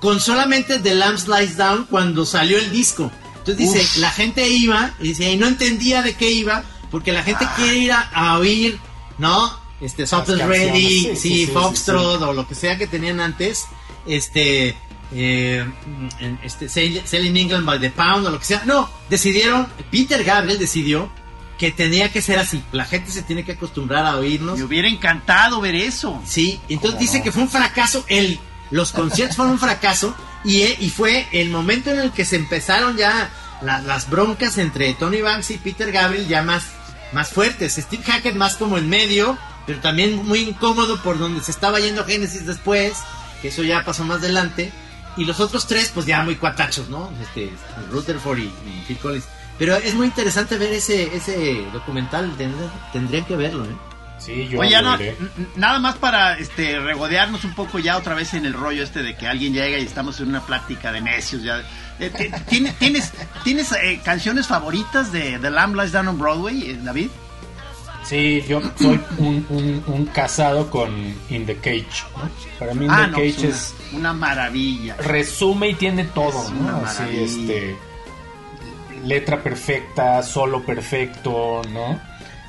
[0.00, 3.10] con solamente The Lamb Slides Down cuando salió el disco.
[3.38, 7.22] Entonces dice, la gente iba y dice, y no entendía de qué iba, porque la
[7.22, 8.78] gente quiere ir a, a oír,
[9.18, 9.58] ¿no?
[9.80, 13.66] Este, Something's Ready, sí, sí, sí, sí, Foxtrot o lo que sea que tenían antes,
[14.06, 14.76] este,
[15.12, 15.66] eh,
[16.42, 18.62] este, Sell- Selling England by the Pound o lo que sea.
[18.64, 21.10] No, decidieron, Peter Gabriel decidió
[21.58, 22.62] que tenía que ser así.
[22.72, 24.58] La gente se tiene que acostumbrar a oírnos.
[24.58, 26.20] Me hubiera encantado ver eso.
[26.26, 27.24] Sí, entonces ¿Cómo dice no?
[27.24, 28.04] que fue un fracaso.
[28.08, 28.38] El,
[28.70, 30.14] los conciertos fueron un fracaso
[30.44, 33.30] y, eh, y fue el momento en el que se empezaron ya
[33.62, 36.64] la- las broncas entre Tony Banks y Peter Gabriel ya más,
[37.12, 37.74] más fuertes.
[37.76, 42.04] Steve Hackett más como en medio, pero también muy incómodo por donde se estaba yendo
[42.04, 42.94] Genesis después,
[43.40, 44.72] que eso ya pasó más adelante.
[45.16, 47.08] Y los otros tres, pues ya muy cuatachos, ¿no?
[47.22, 47.48] Este,
[47.92, 49.24] Rutherford y, y Phil Collins.
[49.58, 52.32] Pero es muy interesante ver ese, ese documental,
[52.92, 53.68] tendrían, que verlo, ¿eh?
[54.18, 55.16] Sí, yo Oye, lo Ana, veré.
[55.20, 58.82] n- n- nada más para este regodearnos un poco ya otra vez en el rollo
[58.82, 61.62] este de que alguien llega y estamos en una plática de necios ya.
[62.00, 63.12] Eh, ti- ¿tiene- ¿Tienes,
[63.42, 67.08] tienes eh, canciones favoritas de The Lamb Lies Down on Broadway, eh, David?
[68.04, 70.90] Sí, yo soy un, un, un casado con
[71.30, 72.04] In the Cage.
[72.16, 72.28] ¿no?
[72.58, 74.96] Para mí In Ah, the no, Cage pues una, es una maravilla.
[74.98, 76.60] resume y tiene todo, Es ¿no?
[76.78, 77.24] una Así, maravilla.
[77.24, 77.76] este,
[79.04, 82.00] letra perfecta, solo perfecto, ¿no?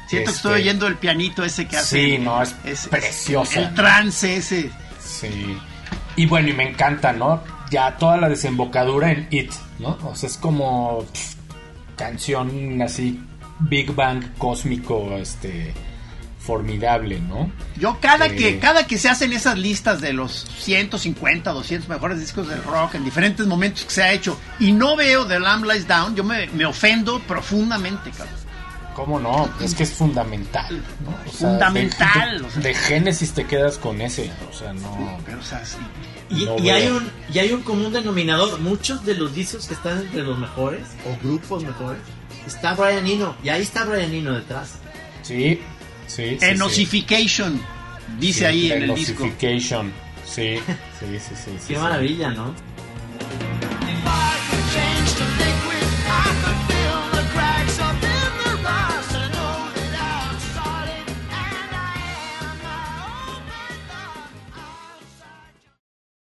[0.08, 2.02] Siento que estoy Este, oyendo el pianito ese que hace.
[2.04, 3.60] Sí, no, es preciosa.
[3.60, 4.70] El trance ese.
[5.00, 5.58] Sí.
[6.16, 7.44] Y bueno, y me encanta, ¿no?
[7.72, 9.98] Ya toda la desembocadura en It, ¿no?
[10.04, 11.36] O sea, es como pff,
[11.96, 13.20] canción así,
[13.60, 15.74] Big Bang cósmico, este,
[16.46, 17.52] formidable, ¿no?
[17.78, 18.36] Yo cada Eh.
[18.36, 22.96] que cada que se hacen esas listas de los 150, 200 mejores discos del rock
[22.96, 26.24] en diferentes momentos que se ha hecho y no veo The Lamb Lies Down, yo
[26.24, 28.46] me, me ofendo profundamente, cabrón.
[28.96, 29.50] ¿Cómo no?
[29.60, 31.10] Es que es fundamental, ¿no?
[31.30, 32.62] O sea, Fundamental, De, o sea.
[32.62, 35.18] de Génesis te quedas con ese, o sea, no...
[35.26, 35.78] Pero, o sea, sí.
[36.30, 38.58] Y, No y hay un, y hay un común denominador.
[38.62, 42.00] Muchos de los discos que están entre los mejores, o grupos mejores,
[42.48, 43.36] está Brian Eno.
[43.44, 44.76] Y ahí está Brian Eno detrás.
[45.24, 45.60] Sí,
[46.08, 46.38] sí, sí.
[46.40, 46.46] sí.
[46.46, 47.62] Enosification,
[48.20, 49.88] dice Sí, ahí en el Enosification.
[49.88, 50.02] disco.
[50.26, 50.58] Sí,
[51.00, 51.36] sí, sí, sí.
[51.46, 51.76] sí, Qué sí.
[51.76, 52.54] maravilla, ¿no?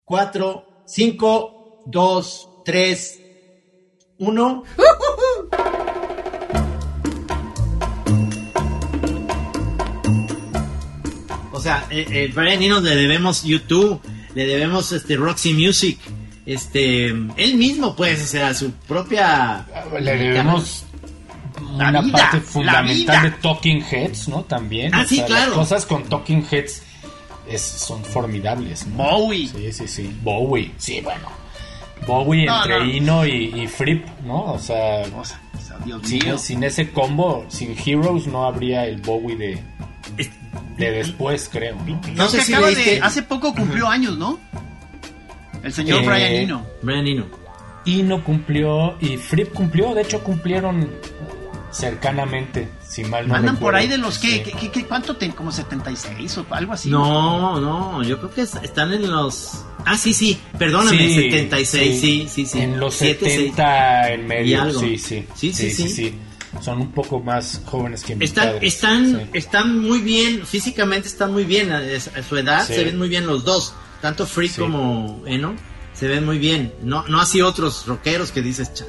[0.04, 3.20] Cuatro, cinco, dos, tres,
[4.20, 4.64] uno.
[11.72, 14.02] sea, eh, eh, Brian Eno le debemos YouTube,
[14.36, 16.00] le debemos este Roxy Music,
[16.46, 19.66] este, él mismo pues, o sea, su propia
[20.00, 20.86] Le debemos
[21.74, 24.44] una vida, parte fundamental de Talking Heads, ¿no?
[24.44, 24.94] También.
[24.94, 25.50] Ah, O sí, sea, claro.
[25.52, 26.82] Las cosas con Talking Heads
[27.48, 28.88] es- son formidables.
[28.88, 28.96] ¿no?
[29.04, 29.48] Bowie.
[29.48, 30.16] Sí, sí, sí.
[30.24, 31.30] Bowie, sí, bueno.
[32.08, 32.86] Bowie No, entre no.
[32.86, 34.54] Ino y, y Fripp, ¿no?
[34.54, 36.38] O sea, O sea, o sea, Dios mío.
[36.40, 39.64] sin ese combo, sin Heroes, no habría el Bowie de,
[40.78, 41.76] de después, creo.
[42.16, 42.28] ¿no?
[42.30, 44.40] Sé si leíste- de, hace poco cumplió años, ¿no?
[45.64, 46.66] El señor Eh, Brian Eno.
[46.82, 47.26] Brian Eno.
[47.86, 50.90] Ino cumplió y Fripp cumplió, de hecho cumplieron
[51.72, 54.40] cercanamente, si mal no Andan por ahí de los que, Sí.
[54.44, 55.32] que, que- que- ¿cuánto ten?
[55.32, 56.90] Como 76 o algo así.
[56.90, 59.64] No, no, yo creo que es- están en los...
[59.86, 62.60] Ah, sí, sí, perdóname, Sí, 76, sí, sí, sí.
[62.60, 63.36] En los Siete, seis.
[63.56, 64.80] 70 en Y medio, algo.
[64.80, 65.26] sí, sí.
[65.34, 66.14] Sí, sí, sí.
[66.60, 69.30] Son un poco más jóvenes que mis Están, padres, están, sí.
[69.34, 72.74] están muy bien, físicamente están muy bien, a, a su edad Sí.
[72.74, 74.60] se ven muy bien los dos, tanto Free Sí.
[74.60, 75.56] como Eno,
[75.94, 78.86] se ven muy bien, no, no así otros rockeros que dices, "Cha".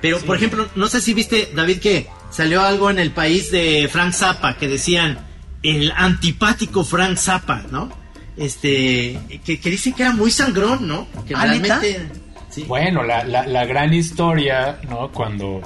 [0.00, 0.24] pero Sí.
[0.26, 4.12] por ejemplo, no sé si viste, David, que salió algo en el país de Frank
[4.14, 5.18] Zappa, que decían,
[5.62, 7.90] el antipático Frank Zappa, ¿no?
[8.38, 11.06] Este, que, que dicen que era muy sangrón, ¿no?
[11.28, 11.46] Que ¿Ah,
[12.50, 12.64] sí.
[12.66, 15.10] Bueno, la, la, la gran historia, ¿no?
[15.12, 15.60] Cuando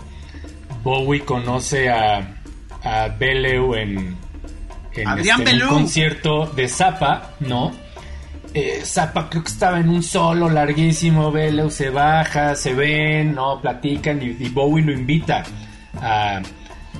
[0.86, 2.18] Bowie conoce a,
[2.84, 4.16] a Bellew en,
[4.92, 7.72] en, Adrián este, en un concierto de Zappa, ¿no?
[8.54, 13.60] Eh, Zappa creo que estaba en un solo larguísimo, Bellew se baja, se ven, ¿no?
[13.60, 15.42] Platican y, y Bowie lo invita
[16.00, 16.40] a,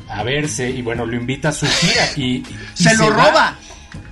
[0.09, 2.39] a verse y bueno, lo invita a su gira y...
[2.39, 2.45] y
[2.75, 3.55] Se lo roba.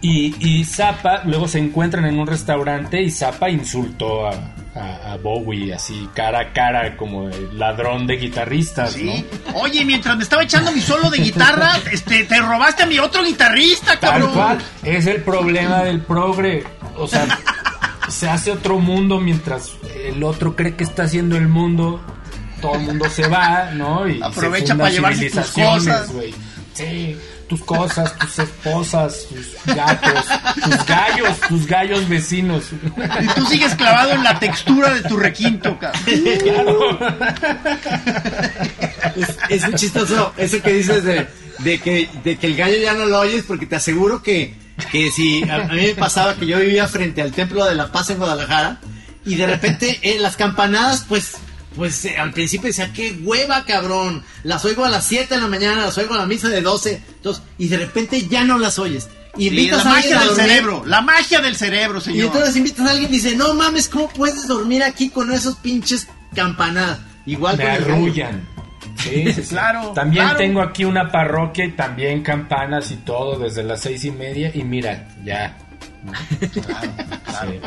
[0.00, 5.16] Y, y Zappa, luego se encuentran en un restaurante y Zappa insultó a, a- a
[5.18, 9.24] Bowie así cara a cara como el ladrón de guitarristas, Sí.
[9.52, 9.60] ¿no?
[9.60, 13.22] Oye, mientras me estaba echando mi solo de guitarra, este, te robaste a mi otro
[13.24, 14.32] guitarrista, Tal cabrón.
[14.32, 16.64] cual, es el problema del progre.
[16.96, 17.26] O sea,
[18.08, 19.72] se hace otro mundo mientras
[20.04, 22.00] el otro cree que está haciendo el mundo.
[22.60, 24.08] Todo el mundo se va, ¿no?
[24.08, 26.10] Y Aprovecha se para llevarse tus cosas.
[26.12, 26.34] güey.
[26.72, 27.16] Sí,
[27.48, 30.24] tus cosas, tus esposas, tus gatos,
[30.62, 32.64] tus gallos, tus gallos vecinos.
[32.72, 36.02] Y tú sigues clavado en la textura de tu requinto, cabrón.
[36.42, 36.98] Claro.
[39.16, 41.28] Es, es muy chistoso eso que dices de,
[41.58, 44.54] de que, de que el gallo ya no lo oyes porque te aseguro que,
[44.90, 47.92] que si a, a mí me pasaba que yo vivía frente al Templo de la
[47.92, 48.80] Paz en Guadalajara
[49.24, 51.36] y de repente eh, las campanadas pues
[51.76, 55.48] pues eh, al principio decía qué hueva cabrón las oigo a las 7 de la
[55.48, 58.78] mañana las oigo a la misa de 12 entonces, y de repente ya no las
[58.78, 61.56] oyes y Sí, la invitas a alguien magia a del dormir, cerebro, la magia del
[61.56, 62.26] cerebro, y señor.
[62.26, 66.06] entonces invitas a alguien y dice no mames cómo puedes dormir aquí con esos pinches
[66.34, 68.46] campanadas igual Me arrullan.
[68.98, 69.42] Sí, sí, sí.
[69.48, 70.38] Claro, También claro.
[70.38, 74.62] tengo aquí una parroquia y también campanas y todo desde las seis y media y
[74.62, 75.56] mira, ya.
[76.52, 77.60] Sí.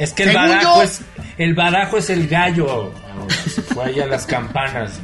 [0.00, 1.02] Es que el yo- es
[1.38, 2.68] el badajo es el gallo.
[3.12, 4.98] Ahora, se fue ahí a las campanas.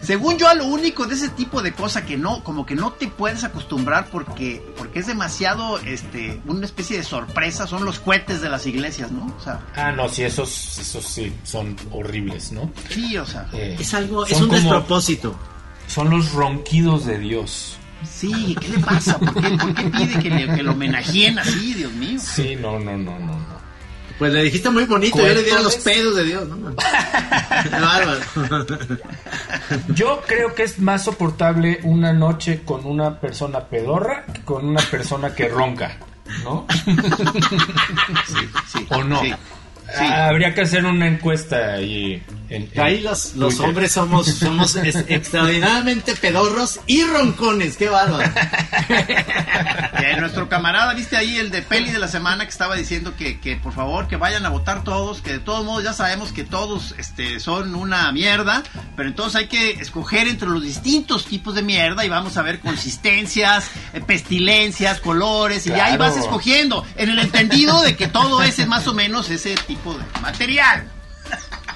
[0.00, 2.92] Según yo, a lo único de ese tipo de cosa que no, como que no
[2.92, 8.40] te puedes acostumbrar porque, porque es demasiado, este, una especie de sorpresa, son los cohetes
[8.40, 9.26] de las iglesias, ¿no?
[9.36, 12.70] O sea, Ah, no, sí, esos, esos sí son horribles, ¿no?
[12.88, 15.36] sí, o sea, Eh, es algo es un como- despropósito
[15.88, 17.76] Son los ronquidos de Dios.
[18.04, 19.18] Sí, ¿qué le pasa?
[19.18, 22.18] ¿Por qué, por qué pide que, le, que lo homenajeen así, Dios mío?
[22.22, 23.60] Sí, no, no, no, no, no.
[24.18, 25.98] Pues le dijiste muy bonito, yo le diera los Coetones.
[25.98, 26.76] pedos de Dios, ¿no?
[27.62, 28.20] Qué bárbaro.
[29.94, 34.82] Yo creo que es más soportable una noche con una persona pedorra que con una
[34.82, 35.96] persona que ronca,
[36.44, 36.66] ¿no?
[38.70, 39.22] Sí, ¿O no?
[39.22, 39.32] Sí.
[39.96, 40.04] Sí.
[40.04, 42.22] Habría que hacer una encuesta ahí.
[42.50, 43.68] En, en Ahí los, los Twitter.
[43.68, 48.28] hombres somos, somos es- extraordinariamente pedorros y roncones, qué bárbaro.
[50.18, 53.56] Nuestro camarada, viste ahí el de peli de la semana que estaba diciendo que, que
[53.56, 56.94] por favor que vayan a votar todos, que de todos modos ya sabemos que todos
[56.98, 58.62] este, son una mierda,
[58.96, 62.60] pero entonces hay que escoger entre los distintos tipos de mierda y vamos a ver
[62.60, 66.12] consistencias, eh, pestilencias, colores, y ya ahí Claro.
[66.12, 69.94] vas escogiendo, en el entendido de que todo ese es más o menos ese tipo
[69.94, 70.84] de material.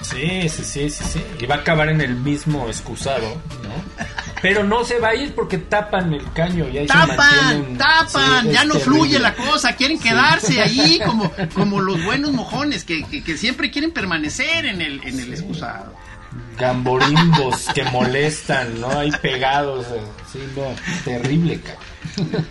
[0.01, 1.23] Sí, sí, sí, sí, sí.
[1.39, 3.27] Y va a acabar en el mismo excusado,
[3.63, 4.05] ¿no?
[4.41, 8.43] Pero no se va a ir porque tapan el caño y ahí se Tapan, tapan,
[8.43, 8.79] Sí, ya no terrible.
[8.79, 13.71] fluye la cosa, quieren quedarse ahí como, como los buenos mojones que, que, que siempre
[13.71, 15.95] quieren permanecer en el, en el excusado.
[16.59, 18.89] Gamborimbos que molestan, ¿no?
[18.99, 19.87] Ahí pegados.
[19.87, 22.45] eh, Sí, no, terrible, cabrón.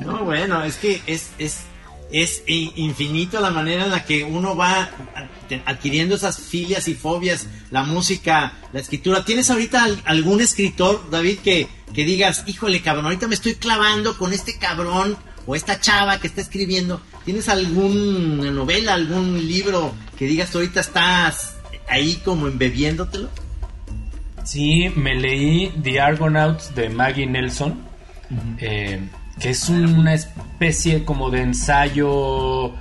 [0.00, 1.62] No, bueno, es que es, es,
[2.12, 4.82] es infinito la manera en la que uno va
[5.14, 9.24] ad- adquiriendo esas filias y fobias, la música, la escritura.
[9.24, 14.16] ¿Tienes ahorita al- algún escritor, David, que, que digas, híjole, cabrón, ahorita me estoy clavando
[14.18, 17.00] con este cabrón o esta chava que está escribiendo?
[17.24, 21.54] ¿Tienes alguna novela, algún libro que digas, tú ahorita estás
[21.88, 23.30] ahí como embebiéndotelo?
[24.44, 27.80] Sí, me leí The Argonauts de Maggie Nelson,
[28.58, 29.00] eh,
[29.40, 32.72] que es una especie como de ensayo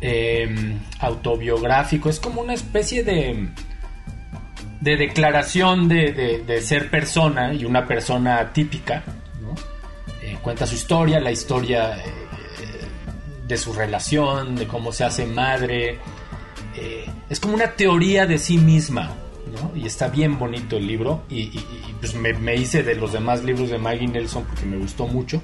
[0.00, 3.48] eh, autobiográfico, es como una especie de,
[4.80, 9.04] de declaración de, de- ser persona y una persona típica.
[9.40, 9.54] ¿no?
[10.22, 12.02] Eh, cuenta su historia, la historia eh,
[13.46, 15.98] de su relación, de cómo se hace madre.
[16.76, 19.12] Eh, es como una teoría de sí misma.
[19.74, 21.24] Y está bien bonito el libro.
[21.28, 21.50] Y,
[22.00, 25.42] pues me hice de los demás libros de Maggie Nelson porque me gustó mucho.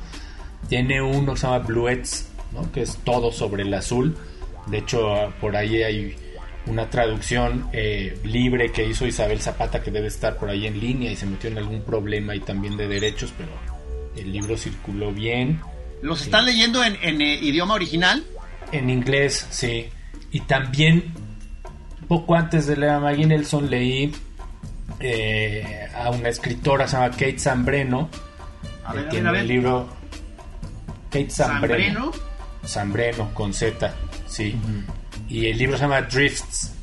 [0.69, 2.71] Tiene uno que se llama Bluets, ¿no?
[2.73, 4.17] Que es todo sobre el azul.
[4.67, 6.17] De hecho, por ahí hay
[6.67, 11.11] una traducción eh, libre que hizo Isabel Zapata que debe estar por ahí en línea
[11.11, 13.51] y se metió en algún problema y también de derechos, pero
[14.17, 15.61] el libro circuló bien.
[16.03, 18.25] ¿Los están leyendo en, en, eh, idioma original?
[18.73, 19.87] En inglés, sí.
[20.31, 21.13] Y también,
[22.07, 24.13] poco antes de leer a Maggie Nelson, leí
[25.01, 28.11] eh, a una escritora, se llama Kate Zambreno.
[28.93, 29.98] Que tiene un libro.
[31.11, 32.13] Kate Zambreno.
[32.13, 32.13] ¿Zambreno?
[32.67, 33.95] Zambreno, con Z,
[34.27, 34.55] sí.
[35.29, 36.75] Y el libro se llama Drifts.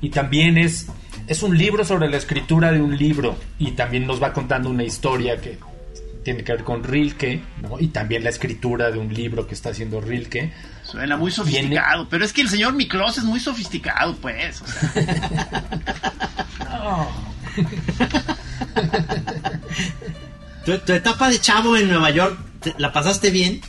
[0.00, 0.86] Y también es,
[1.26, 3.36] es un libro sobre la escritura de un libro.
[3.58, 5.58] Y también nos va contando una historia que
[6.22, 7.80] tiene que ver con Rilke, ¿no?
[7.80, 10.52] Y también la escritura de un libro que está haciendo Rilke.
[10.82, 14.60] Suena muy sofisticado, pero es que el señor Miklos es muy sofisticado, pues.
[14.62, 14.84] o sea.
[20.64, 22.38] ¿Tu, tu etapa de chavo en Nueva York,
[22.72, 23.60] te- ¿la pasaste bien?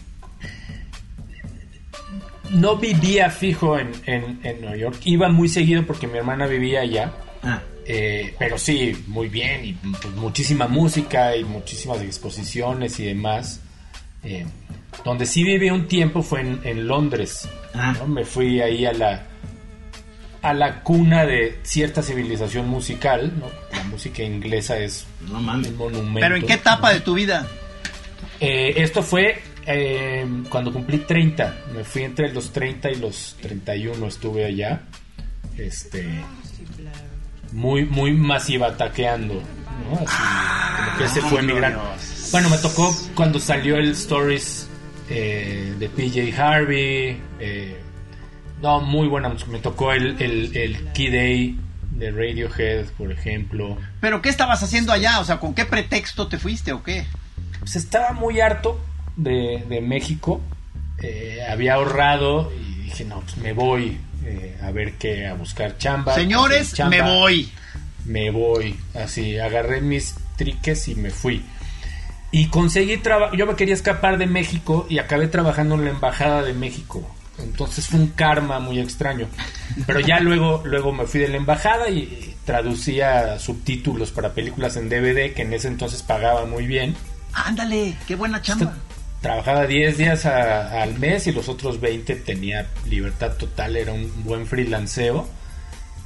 [2.51, 4.97] No vivía fijo en, en, en Nueva York.
[5.05, 7.13] Iba muy seguido porque mi hermana vivía allá.
[7.43, 13.61] Ah, Eh, pero sí, muy bien, y pues, muchísima música y muchísimas exposiciones y demás.
[14.23, 14.45] Eh,
[15.05, 17.47] donde sí viví un tiempo fue en, en Londres.
[17.73, 17.93] Ah.
[17.97, 18.07] ¿no?
[18.07, 19.25] Me fui ahí a la
[20.41, 23.33] a la cuna de cierta civilización musical.
[23.39, 23.45] ¿no?
[23.77, 25.45] La música inglesa es no un
[25.77, 26.19] monumento.
[26.19, 27.47] Pero ¿en qué etapa de tu vida?
[28.39, 31.57] Eh, esto fue eh, cuando cumplí 30.
[31.75, 34.07] Me fui entre los 30 y los 31.
[34.07, 34.81] Estuve allá.
[35.57, 36.05] Este.
[37.51, 39.35] Muy, muy masiva taqueando.
[39.35, 39.95] ¿no?
[40.05, 40.17] Así,
[40.85, 41.77] como que ese fue mi gran.
[42.31, 44.69] Bueno, me tocó cuando salió el Stories
[45.09, 47.19] eh, de PJ Harvey.
[47.39, 47.79] eh,
[48.61, 49.51] no, muy buena música.
[49.51, 51.59] Me tocó el, el, el Key Day
[51.91, 53.77] de Radiohead, por ejemplo.
[54.01, 55.19] ¿Pero qué estabas haciendo allá?
[55.19, 57.05] O sea, ¿con qué pretexto te fuiste o qué?
[57.59, 58.79] Pues estaba muy harto
[59.15, 60.41] de, de México.
[61.01, 65.77] Eh, había ahorrado y dije, no, pues me voy eh, a ver qué, a buscar
[65.77, 66.15] chamba.
[66.15, 66.97] Señores, Chamba.
[66.97, 67.51] me voy.
[68.05, 68.75] Me voy.
[68.93, 71.43] Así, agarré mis triques y me fui.
[72.31, 73.35] Y conseguí trabajo.
[73.35, 77.09] Yo me quería escapar de México y acabé trabajando en la Embajada de México.
[77.43, 79.27] Entonces fue un karma muy extraño.
[79.87, 84.89] Pero ya luego, luego me fui de la embajada y traducía subtítulos para películas en
[84.89, 86.95] DVD que en ese entonces pagaba muy bien.
[87.33, 88.73] Ándale, qué buena chamba.
[89.21, 94.23] Trabajaba 10 días a- al mes y los otros 20 tenía libertad total, era un
[94.23, 95.27] buen freelanceo.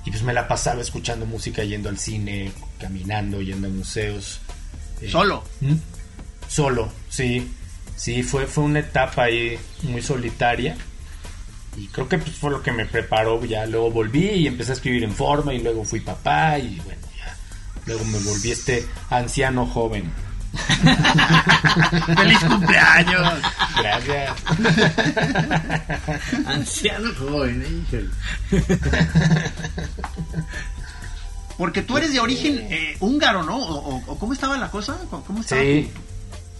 [0.05, 4.41] Y pues me la pasaba escuchando música, yendo al cine, caminando, yendo a museos.
[5.01, 5.43] Eh, Solo.
[5.61, 5.75] ¿Mm?
[6.47, 7.49] Solo, sí.
[7.95, 10.75] sí, fue, fue una etapa ahí muy solitaria.
[11.77, 13.43] Y creo que pues, fue lo que me preparó.
[13.45, 17.01] Ya luego volví y empecé a escribir en forma y luego fui papá y bueno,
[17.17, 17.37] ya.
[17.85, 20.11] Luego me volví este anciano joven.
[22.15, 23.33] ¡Feliz cumpleaños!
[23.77, 24.33] Gracias.
[26.45, 28.09] Anciano joven, híjole.
[31.57, 33.57] Porque tú eres de origen eh, húngaro, ¿no?
[33.57, 34.97] O, cómo estaba la cosa?
[35.09, 35.61] ¿Cómo cómo estaba?
[35.61, 35.91] Sí,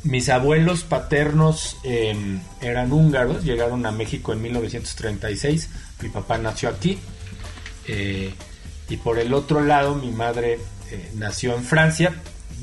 [0.03, 5.69] mis abuelos paternos eh, eran húngaros, llegaron a México en 1936,
[6.01, 6.99] mi papá nació aquí,
[7.87, 8.33] eh,
[8.89, 10.59] y por el otro lado mi madre
[10.91, 12.13] eh, nació en Francia,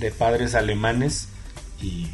[0.01, 1.29] de padres alemanes,
[1.81, 2.09] y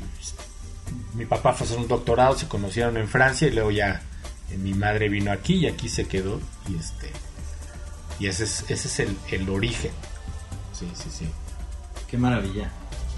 [1.15, 4.03] mi papá fue a hacer un doctorado, se conocieron en Francia, y luego ya
[4.51, 7.11] eh, mi madre vino aquí y aquí se quedó, y este
[8.19, 9.91] y ese es, ese es el, el origen.
[10.73, 11.29] Sí, sí, sí.
[12.09, 12.71] Qué maravilla.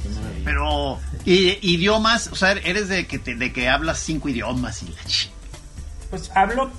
[0.02, 0.44] Qué maravilla.
[0.44, 4.86] Pero, y, idiomas, o sea, eres de que, te- de que hablas cinco idiomas y
[4.88, 5.00] la
[6.10, 6.70] Pues hablo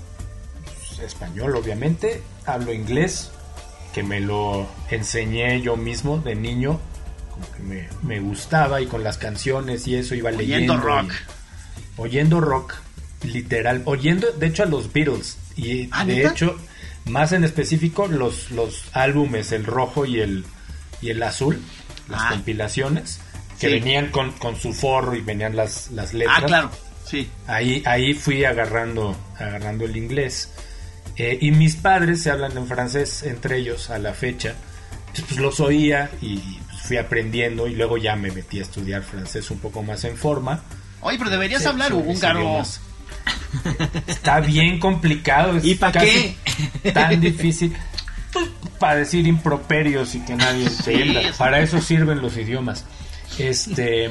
[0.66, 2.22] pues, español, obviamente.
[2.46, 3.32] Hablo inglés,
[3.94, 6.80] que me lo enseñé yo mismo de niño.
[7.40, 10.74] Como que me, me gustaba y con las canciones y eso iba leyendo.
[10.74, 11.12] oyendo rock.
[11.12, 12.76] y- oyendo rock,
[13.24, 13.82] literal.
[13.86, 15.38] Oyendo, de hecho, a los Beatles.
[15.56, 16.30] Y ¿Ah, de neta?
[16.32, 16.58] hecho,
[17.06, 20.46] más en específico, los, los álbumes, el rojo y el,
[21.02, 21.62] y el azul,
[22.08, 22.30] las Ah.
[22.32, 23.20] compilaciones,
[23.60, 23.74] que Sí.
[23.74, 26.40] venían con, con su forro y venían las, las letras.
[26.42, 26.72] Ah, claro,
[27.06, 27.30] sí.
[27.48, 30.50] Ahí, ahí fui agarrando, agarrando el inglés.
[31.18, 34.56] Eh, y mis padres se hablan en francés entre ellos a la fecha.
[35.28, 39.60] Pues los oía y fui aprendiendo y luego ya me metí a estudiar francés un
[39.60, 40.64] poco más en forma.
[41.02, 42.62] Oye, pero deberías Sí, hablar húngaro.
[44.08, 45.58] Está bien complicado.
[45.58, 46.36] es ¿Y pa' casi
[46.94, 47.76] Tan difícil.
[48.80, 51.22] Para decir improperios y que nadie entienda.
[51.22, 51.38] eso.
[51.38, 52.86] Para eso sirven los idiomas.
[53.38, 54.10] Este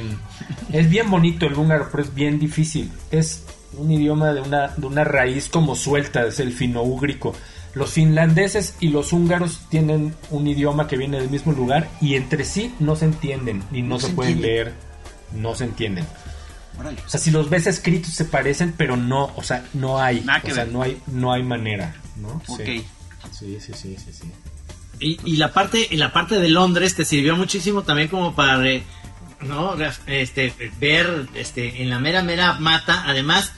[0.73, 2.91] es bien bonito el húngaro, pero es bien difícil.
[3.11, 3.45] Es
[3.77, 7.35] un idioma de una, de una raíz como suelta, es el finoúgrico.
[7.79, 12.45] Los finlandeses y los húngaros tienen un idioma que viene del mismo lugar y entre
[12.45, 14.74] sí no se entienden y no, No se, se pueden leer,
[15.33, 16.05] no se entienden.
[17.07, 20.41] O sea, si los ves escritos se parecen, pero no, o sea, no hay, Nada
[20.41, 20.72] que o sea, ver.
[20.72, 22.43] no hay, no hay manera, ¿no?
[22.49, 22.61] Ok.
[22.64, 22.85] Sí,
[23.33, 24.33] sí, sí, sí, sí, sí.
[25.01, 28.64] Y, y la parte y la parte de Londres te sirvió muchísimo también como para
[28.68, 28.83] eh,
[29.43, 29.76] no
[30.09, 33.53] este ver este en la mera mera mata además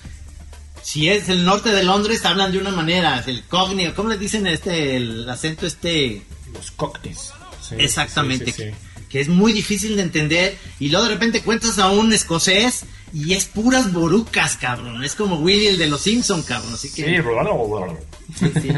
[0.82, 4.46] si es el norte de Londres hablan de una manera el cognio cómo le dicen
[4.46, 6.22] este el acento este
[6.54, 7.32] Los cockneys.
[7.60, 9.04] sí, exactamente sí, sí, sí.
[9.08, 13.34] que es muy difícil de entender y luego de repente cuentas a un escocés y
[13.34, 17.22] es puras borucas cabrón es como Willy el de los Simpson cabrón así Sí, que
[17.22, 18.68] sí, sí.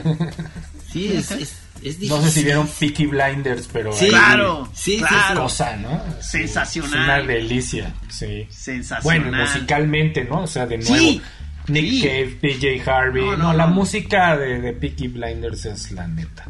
[0.92, 1.40] Sí, es, es,
[1.82, 5.42] es difícil No sé si vieron Peaky Blinders, pero Sí, ahí Claro, sí, claro.
[5.44, 6.03] cosa, ¿no?
[6.22, 6.90] Sensacional.
[6.92, 8.46] Es una delicia, sí.
[8.50, 9.03] Sensacional.
[9.03, 10.42] Bueno, musicalmente, ¿no?
[10.42, 10.94] O sea, de nuevo.
[10.96, 11.20] Sí,
[11.68, 12.00] Nick sí.
[12.02, 13.24] Cave, PJ Harvey.
[13.24, 13.74] No, No, no, la no.
[13.74, 16.46] música de, de Peaky Blinders es la neta.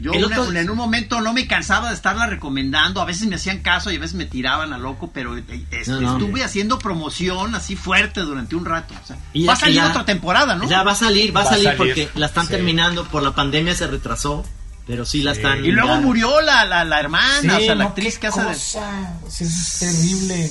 [0.00, 3.28] Yo El una- otro- en un momento no me cansaba de estarla recomendando, a veces
[3.28, 5.44] me hacían caso y a veces me tiraban a loco, pero eh,
[5.86, 6.12] No, no.
[6.18, 8.92] estuve haciendo promoción así fuerte durante un rato.
[9.02, 10.68] o sea, Y va a salir ya- otra temporada, ¿no?
[10.68, 12.52] Ya va a salir, va, a Va a salir salir, porque la están sí.
[12.54, 14.44] terminando, por la pandemia se retrasó,
[14.84, 15.38] pero sí la Sí.
[15.40, 15.64] están...
[15.64, 18.42] Y luego ya- murió la, la, la hermana, o sea, la no, actriz que hace
[18.42, 18.50] de...
[18.50, 20.50] es terrible.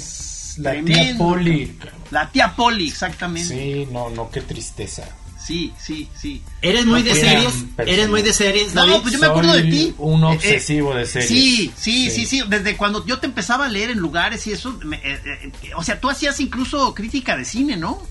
[0.58, 1.16] La tía.
[1.18, 1.78] Polly.
[2.12, 3.54] La tía Polly, exactamente.
[3.56, 5.04] Sí, no, no, qué tristeza.
[5.46, 6.42] Sí, sí, sí.
[6.62, 7.52] ¿Eres muy de series?
[7.76, 7.88] personas.
[7.88, 9.94] ¿Eres muy de series, No, pues yo me acuerdo de ti.
[9.98, 11.28] un Eh, obsesivo de series.
[11.30, 12.26] Sí, sí, sí, Sí.
[12.26, 12.44] sí.
[12.48, 15.84] Desde cuando yo te empezaba a leer en lugares y eso, me- eh, eh, o
[15.84, 18.02] sea, tú hacías incluso crítica de cine, ¿no?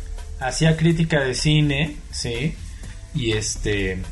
[0.40, 2.54] Hacía crítica de cine, sí.
[3.14, 4.02] Y este.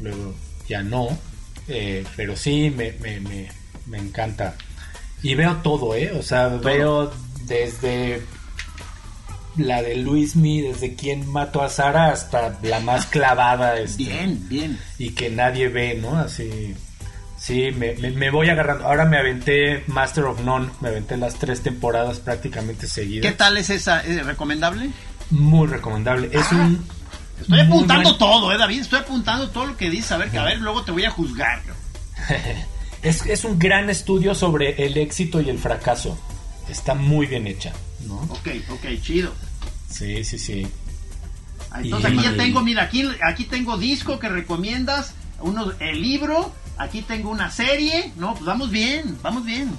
[0.00, 0.34] Luego
[0.68, 1.16] ya no.
[1.68, 3.48] eh, pero sí, me, me, me,
[3.86, 4.56] me encanta.
[5.22, 6.12] Y veo todo, ¿eh?
[6.18, 7.12] O sea, veo
[7.44, 8.22] desde
[9.56, 13.78] la de Luis Mi, desde quién mató a Sara hasta la más clavada.
[13.78, 14.80] Este, Bien, bien.
[14.98, 16.16] y que nadie ve, ¿no?
[16.18, 16.74] Así.
[17.36, 18.84] Sí, me, me- me voy agarrando.
[18.86, 23.30] Ahora me aventé Master of None, me aventé las tres temporadas prácticamente seguidas.
[23.30, 24.00] ¿Qué tal es esa?
[24.00, 24.90] ¿Es recomendable?
[25.30, 26.28] Muy recomendable.
[26.32, 26.86] Es Ah, un.
[27.40, 28.80] Estoy apuntando buen- todo, ¿eh, David?
[28.82, 30.12] Estoy apuntando todo lo que dices.
[30.12, 31.62] A ver, que a ver, luego te voy a juzgar.
[33.02, 36.18] Es, es un gran estudio sobre el éxito y el fracaso.
[36.68, 37.72] Está muy bien hecha,
[38.06, 38.16] ¿no?
[38.30, 39.32] Ok, ok, chido.
[39.90, 40.66] Sí, sí, sí.
[41.70, 46.00] Ah, Entonces Y- aquí ya tengo, mira, aquí, aquí tengo disco que recomiendas, uno, el
[46.02, 48.12] libro, aquí tengo una serie.
[48.16, 49.70] No, pues vamos bien, vamos bien.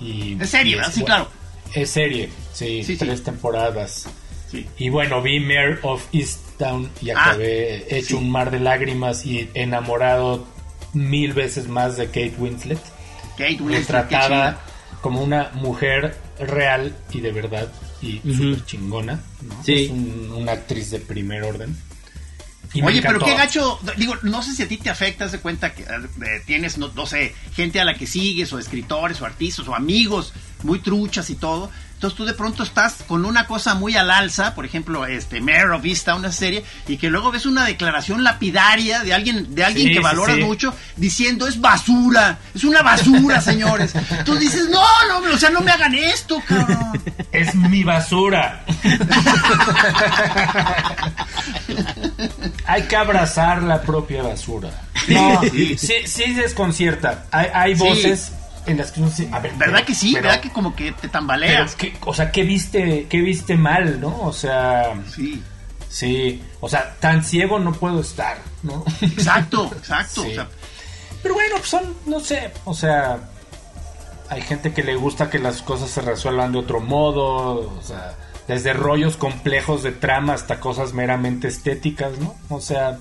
[0.00, 0.90] Y, Es serie, y ¿verdad?
[0.90, 1.28] es Sí, claro.
[1.74, 2.96] Es serie, sí, Sí, sí.
[2.96, 4.06] tres temporadas.
[4.50, 4.66] Sí.
[4.78, 9.48] Y bueno, vi Mayor of Easttown y Ah, acabé hecho un mar de lágrimas y
[9.54, 10.46] enamorado
[10.92, 12.80] mil veces más de Kate Winslet.
[13.38, 14.60] Kate Winslet, retratada
[15.00, 17.72] como una mujer real y de verdad
[18.02, 18.34] y Ujú.
[18.34, 19.20] súper chingona.
[19.42, 19.64] ¿no?
[19.64, 19.84] Sí.
[19.84, 21.76] Es un- una actriz de primer orden.
[22.72, 25.74] Y Oye, pero qué gacho, digo, no sé si a ti te afecta, de cuenta
[25.74, 29.66] que eh, tienes, no, no sé, gente a la que sigues, o escritores, o artistas,
[29.66, 30.32] o amigos
[30.62, 31.68] muy truchas y todo.
[32.00, 35.72] Entonces tú de pronto estás con una cosa muy al alza, por ejemplo, este Mare
[35.72, 39.88] of Vista, una serie, y que luego ves una declaración lapidaria de alguien, de alguien
[39.88, 40.42] Sí, que valoras sí.
[40.42, 43.92] mucho, diciendo es basura, es una basura, señores.
[44.24, 47.02] Tú dices, no, no, o sea, no me hagan esto, cabrón.
[47.32, 48.64] Es mi basura.
[52.66, 54.70] hay que abrazar la propia basura.
[55.06, 57.26] No, sí, sí desconcierta.
[57.30, 58.32] Hay, voces
[58.70, 60.12] en las que uno dice, a ver, ¿Verdad pero- que sí?
[60.14, 61.76] pero- ¿Verdad que como que te pero tambaleas?
[62.06, 64.20] o sea, ¿qué viste, qué viste mal, no?
[64.22, 65.42] O sea, Sí.
[65.88, 68.84] sí, o sea, tan ciego no puedo estar, ¿no?
[69.00, 70.22] Exacto, exacto.
[70.22, 70.30] Sí.
[70.30, 70.48] o sea,
[71.22, 73.18] Pero bueno, pues son, no sé, o sea,
[74.30, 78.14] hay gente que le gusta que las cosas se resuelvan de otro modo, o sea,
[78.48, 82.34] desde rollos complejos de trama hasta cosas meramente estéticas, ¿no?
[82.48, 82.98] O sea,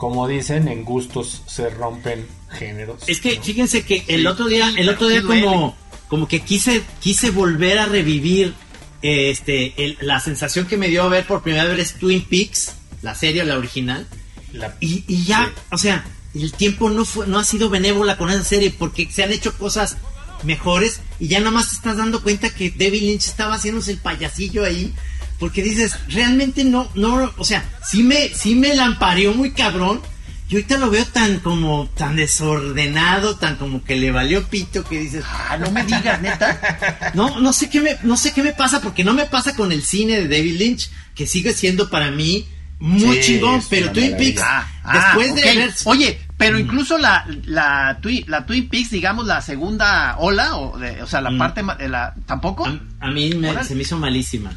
[0.00, 3.02] como dicen, en gustos se rompen géneros.
[3.06, 3.42] Es que ¿no?
[3.42, 5.76] fíjense que el otro día, el otro día como,
[6.08, 8.54] como que quise, quise volver a revivir
[9.02, 12.72] eh, este, el- la sensación que me dio ver por primera vez Twin Peaks,
[13.02, 14.06] la serie, la original.
[14.54, 15.60] La- Y, y ya, Sí.
[15.70, 19.22] o sea, el tiempo no fue, no ha sido benévola con esa serie porque se
[19.22, 19.98] han hecho cosas
[20.44, 23.98] mejores y ya nada más te estás dando cuenta que David Lynch estaba haciéndose el
[23.98, 24.94] payasillo ahí.
[25.40, 30.00] Porque dices, realmente no, no, o sea, sí me, sí me lampareó muy cabrón.
[30.48, 34.98] Y ahorita lo veo tan como, tan desordenado, tan como que le valió pito que
[35.00, 37.12] dices, ah, no me digas, neta.
[37.14, 39.70] no, no sé qué me, no sé qué me pasa, porque no me pasa con
[39.72, 42.46] el cine de David Lynch, que sigue siendo para mí
[42.80, 44.16] muy Sí, chingón, pero Twin.
[44.16, 48.90] Peaks, Ah, ah, después de ver, Oye, pero incluso la, la, Twin, la Twin Peaks,
[48.90, 51.38] digamos, la segunda ola, o, de- o sea, la Mm.
[51.38, 52.14] parte de la...
[52.26, 52.66] ¿Tampoco?
[52.66, 54.50] a, a mí me- se me hizo malísima,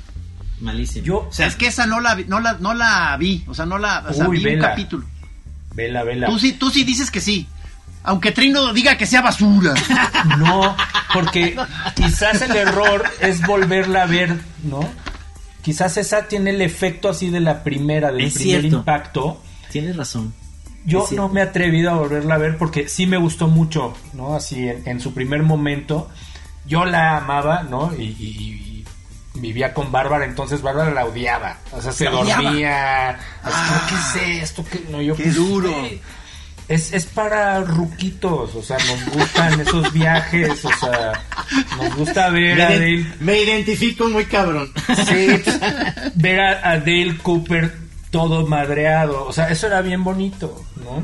[0.63, 1.05] malísima.
[1.05, 3.53] Yo- o sea, es que esa no la, vi- no la, no la vi, o
[3.53, 4.03] sea, no la...
[4.09, 4.69] O sea, Uy, vi un vela.
[4.69, 5.05] capítulo.
[5.75, 6.27] Vela, vela.
[6.27, 7.47] Tú sí, tú sí dices que sí.
[8.03, 9.73] Aunque Trino diga que sea basura.
[10.37, 10.75] No,
[11.13, 11.55] porque
[11.95, 14.81] quizás el error es volverla a ver, ¿no?
[15.61, 18.77] Quizás esa tiene el efecto así de la primera, del Es primer cierto.
[18.79, 19.41] impacto.
[19.71, 20.33] tienes razón.
[20.85, 24.35] Yo no me he atrevido a volverla a ver porque sí me gustó mucho, ¿no?
[24.35, 26.09] Así en, en su primer momento.
[26.65, 27.93] Yo la amaba, ¿no?
[27.97, 28.72] Y
[29.35, 31.57] vivía con Bárbara, entonces Bárbara la odiaba.
[31.71, 33.09] O sea, se dormía.
[33.09, 33.95] Así, Ah, ¿Qué
[34.29, 34.63] es esto?
[34.69, 34.83] ¿Qué?
[34.89, 35.73] No, yo, qué pues, duro.
[36.69, 41.11] Es, es para ruquitos, o sea, nos gustan esos viajes, o sea,
[41.77, 44.71] nos gusta ver a Me, Dale ident- me identifico muy cabrón.
[45.05, 45.59] Sí, pues,
[46.15, 47.75] ver a, a Dale Cooper
[48.11, 49.25] todo madreado.
[49.25, 51.03] O sea, eso era bien bonito, ¿no?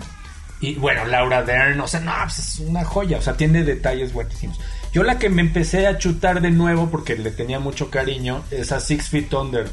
[0.61, 4.13] Y bueno, Laura Dern, o sea, no, pues es una joya, o sea, tiene detalles
[4.13, 4.59] buenísimos.
[4.93, 8.71] Yo la que me empecé a chutar de nuevo, porque le tenía mucho cariño, es
[8.71, 9.69] a Six Feet Under.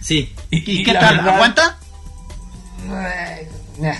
[0.00, 1.16] Sí, ¿Y, y qué tal?
[1.18, 1.78] verdad- ¿Aguanta?
[2.88, 3.46] Ay,
[3.78, 3.94] nah,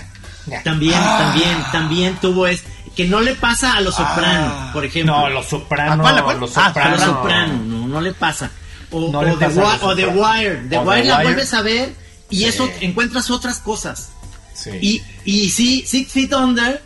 [0.47, 0.61] nah.
[0.63, 1.17] también, Ah.
[1.19, 2.63] también, también tuvo es
[2.95, 4.69] que no le pasa a los sopranos, Ah.
[4.73, 5.15] por ejemplo.
[5.19, 6.39] No, los ¿A sopranos, cuál, a cuál?
[6.39, 6.99] los Ah, a sopranos.
[6.99, 8.51] los sopranos, no, no le pasa.
[8.91, 10.37] O, No o le The, pasa a Wi- los o The Sopranos.
[10.37, 11.23] Wire, The O The Wire la Wire.
[11.27, 11.93] vuelves a ver
[12.29, 12.45] y Sí.
[12.45, 14.09] eso encuentras otras cosas.
[14.53, 14.69] Sí.
[14.81, 16.81] Y, y sí, Six Feet Under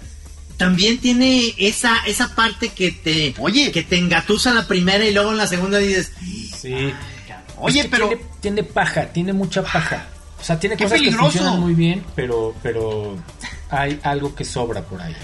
[0.60, 3.72] también tiene esa, esa parte que te, Oye.
[3.72, 6.12] que te engatusa la primera y luego en la segunda dices,
[6.60, 6.94] Sí.
[7.58, 8.10] Oye, Es que pero...
[8.10, 10.08] Tiene, tiene paja, tiene mucha paja.
[10.40, 11.32] O sea, tiene ¡Qué cosas peligroso!
[11.32, 13.18] que funcionan muy bien, pero, pero
[13.70, 15.16] hay algo que sobra por ahí.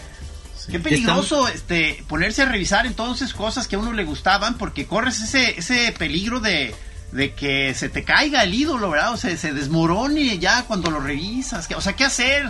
[0.57, 0.71] Sí.
[0.71, 5.21] Qué peligroso este ponerse a revisar entonces cosas que a uno le gustaban porque corres
[5.21, 6.73] ese ese peligro de,
[7.11, 9.13] de que se te caiga el ídolo, ¿verdad?
[9.13, 11.67] O sea, se desmorone ya cuando lo revisas.
[11.75, 12.49] O sea, ¿qué hacer?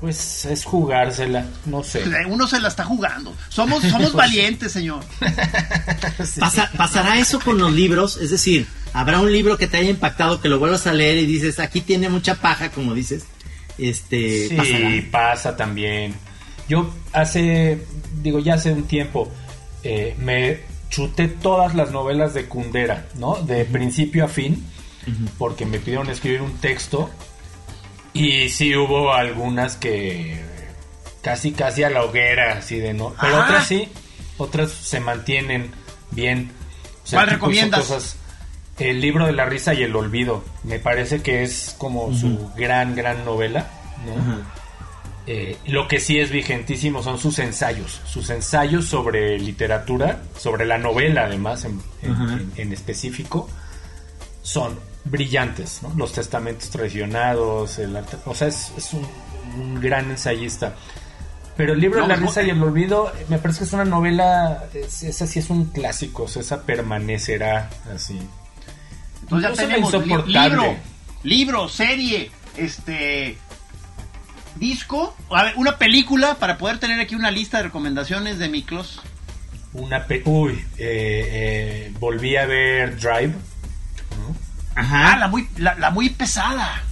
[0.00, 2.02] Pues es jugársela, no sé.
[2.28, 3.34] Uno se la está jugando.
[3.50, 5.04] Somos somos valientes, señor.
[6.24, 6.40] Sí.
[6.40, 8.16] Pasa- ¿Pasará eso con los libros?
[8.18, 11.26] Es decir, ¿habrá un libro que te haya impactado que lo vuelvas a leer y
[11.26, 13.24] dices, aquí tiene mucha paja, como dices?
[13.78, 14.90] Este, Sí, pasará.
[15.10, 16.14] pasa también.
[16.68, 17.84] Yo hace,
[18.22, 19.30] digo, ya hace un tiempo,
[19.82, 23.36] eh, me chuté todas las novelas de Kundera, ¿no?
[23.42, 24.64] De principio a fin,
[25.38, 27.10] porque me pidieron escribir un texto
[28.12, 30.40] y sí hubo algunas que
[31.22, 33.14] casi, casi a la hoguera, así de no.
[33.20, 33.88] Pero otras sí,
[34.38, 35.70] otras se mantienen
[36.10, 36.50] bien.
[37.06, 37.80] O ¿Cuál tipo, son recomiendas?
[37.80, 38.16] cosas-
[38.78, 40.42] el libro de la risa y el olvido.
[40.64, 43.66] Me parece que es como su gran, gran novela,
[44.06, 44.60] ¿no?
[45.26, 50.78] Eh, lo que sí es vigentísimo son sus ensayos, sus ensayos sobre literatura, sobre la
[50.78, 52.32] novela además en, en- Ajá.
[52.32, 53.48] en- en específico,
[54.42, 55.92] son brillantes, ¿no?
[55.96, 59.06] Los testamentos traicionados, el arte, o sea, es, es un,
[59.58, 60.74] un gran ensayista.
[61.56, 63.84] Pero el libro No, de la risa y el olvido, me parece que es una
[63.84, 68.18] novela, es- esa sí es un clásico, o sea, esa permanecerá así.
[69.22, 69.92] Entonces ya tenemos
[70.26, 70.76] libro,
[71.22, 73.36] libro, serie, este
[74.56, 79.00] disco, a ver, una película para poder tener aquí una lista de recomendaciones de Miklos.
[79.72, 81.28] Una pe uy, eh,
[81.88, 83.34] eh, volví a ver Drive,
[84.76, 85.16] Ah, Ajá.
[85.18, 86.82] la muy, la, la muy pesada.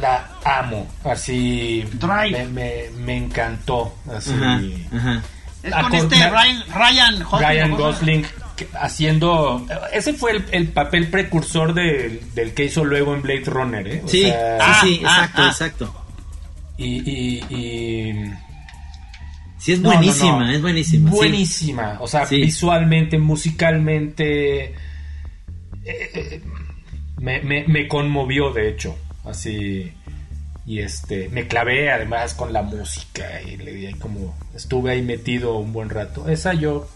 [0.00, 2.32] la amo, así Drive.
[2.32, 4.32] Me, me, me encantó, así.
[4.32, 4.60] Ajá.
[4.96, 5.22] Ajá.
[5.62, 7.48] Es Ah, con este me- Ryan, Ryan Gosling.
[7.48, 7.76] Ryan ¿no?
[7.76, 13.22] Gosling que- haciendo ese fue el, el papel precursor del, del que hizo luego en
[13.22, 14.02] Blade Runner, ¿eh?
[14.04, 15.46] O Sí, sea, Ah, sí, sí, ah, exacto, ah.
[15.48, 16.04] exacto.
[16.76, 18.30] y, y- y-
[19.56, 20.50] Sí, es No, no, buenísima, no.
[20.50, 21.10] es buenísima.
[21.10, 21.16] sí.
[21.16, 21.96] Buenísima.
[22.00, 22.36] O sea, Sí.
[22.42, 24.64] visualmente, musicalmente.
[24.74, 24.74] eh,
[25.86, 26.42] eh,
[27.18, 28.96] me, me- me conmovió, de hecho.
[29.24, 29.92] Así.
[30.66, 31.28] Y este.
[31.30, 33.40] Me clavé además con la música.
[33.42, 34.36] Y le di ahí como.
[34.54, 36.28] Estuve ahí metido un buen rato.
[36.28, 36.88] Esa yo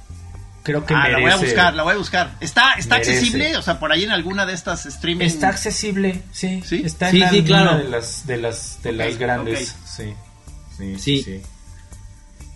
[0.63, 1.13] creo que Ah, merece.
[1.13, 2.35] la voy a buscar, la voy a buscar.
[2.41, 3.13] ¿Está, está Merece.
[3.13, 3.57] accesible?
[3.57, 5.25] O sea, por ahí en alguna de estas streaming.
[5.27, 6.63] Está accesible, sí.
[6.67, 6.83] ¿Sí?
[6.85, 7.79] Está Sí, en sí, alguna claro.
[7.79, 9.75] de las, de las, de las grandes.
[9.87, 10.15] Sí,
[10.77, 11.23] Sí.
[11.23, 11.43] sí.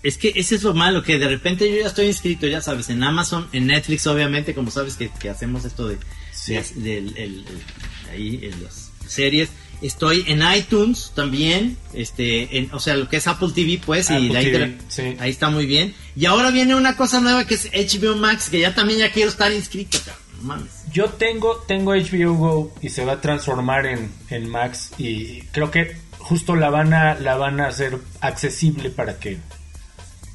[0.02, 2.90] Es que ese es lo malo, que de repente yo ya estoy inscrito, ya sabes,
[2.90, 5.96] en Amazon, en Netflix, obviamente, como sabes que, que hacemos esto de,
[6.44, 6.54] Sí.
[6.76, 7.44] de-
[8.10, 9.48] ahí en las series.
[9.80, 14.14] Estoy en iTunes también, este, en, o sea, lo que es Apple TV, pues, y
[14.14, 15.16] Apple de ahí, TV, te- sí.
[15.18, 15.92] ahí está muy bien.
[16.14, 19.28] Y ahora viene una cosa nueva que es HBO Max, que ya también ya quiero
[19.28, 19.98] estar inscrito,
[20.38, 20.70] no mames.
[20.92, 25.70] Yo tengo, tengo HBO Go y se va a transformar en, en Max y creo
[25.72, 29.38] que justo la van a, la van a hacer accesible para que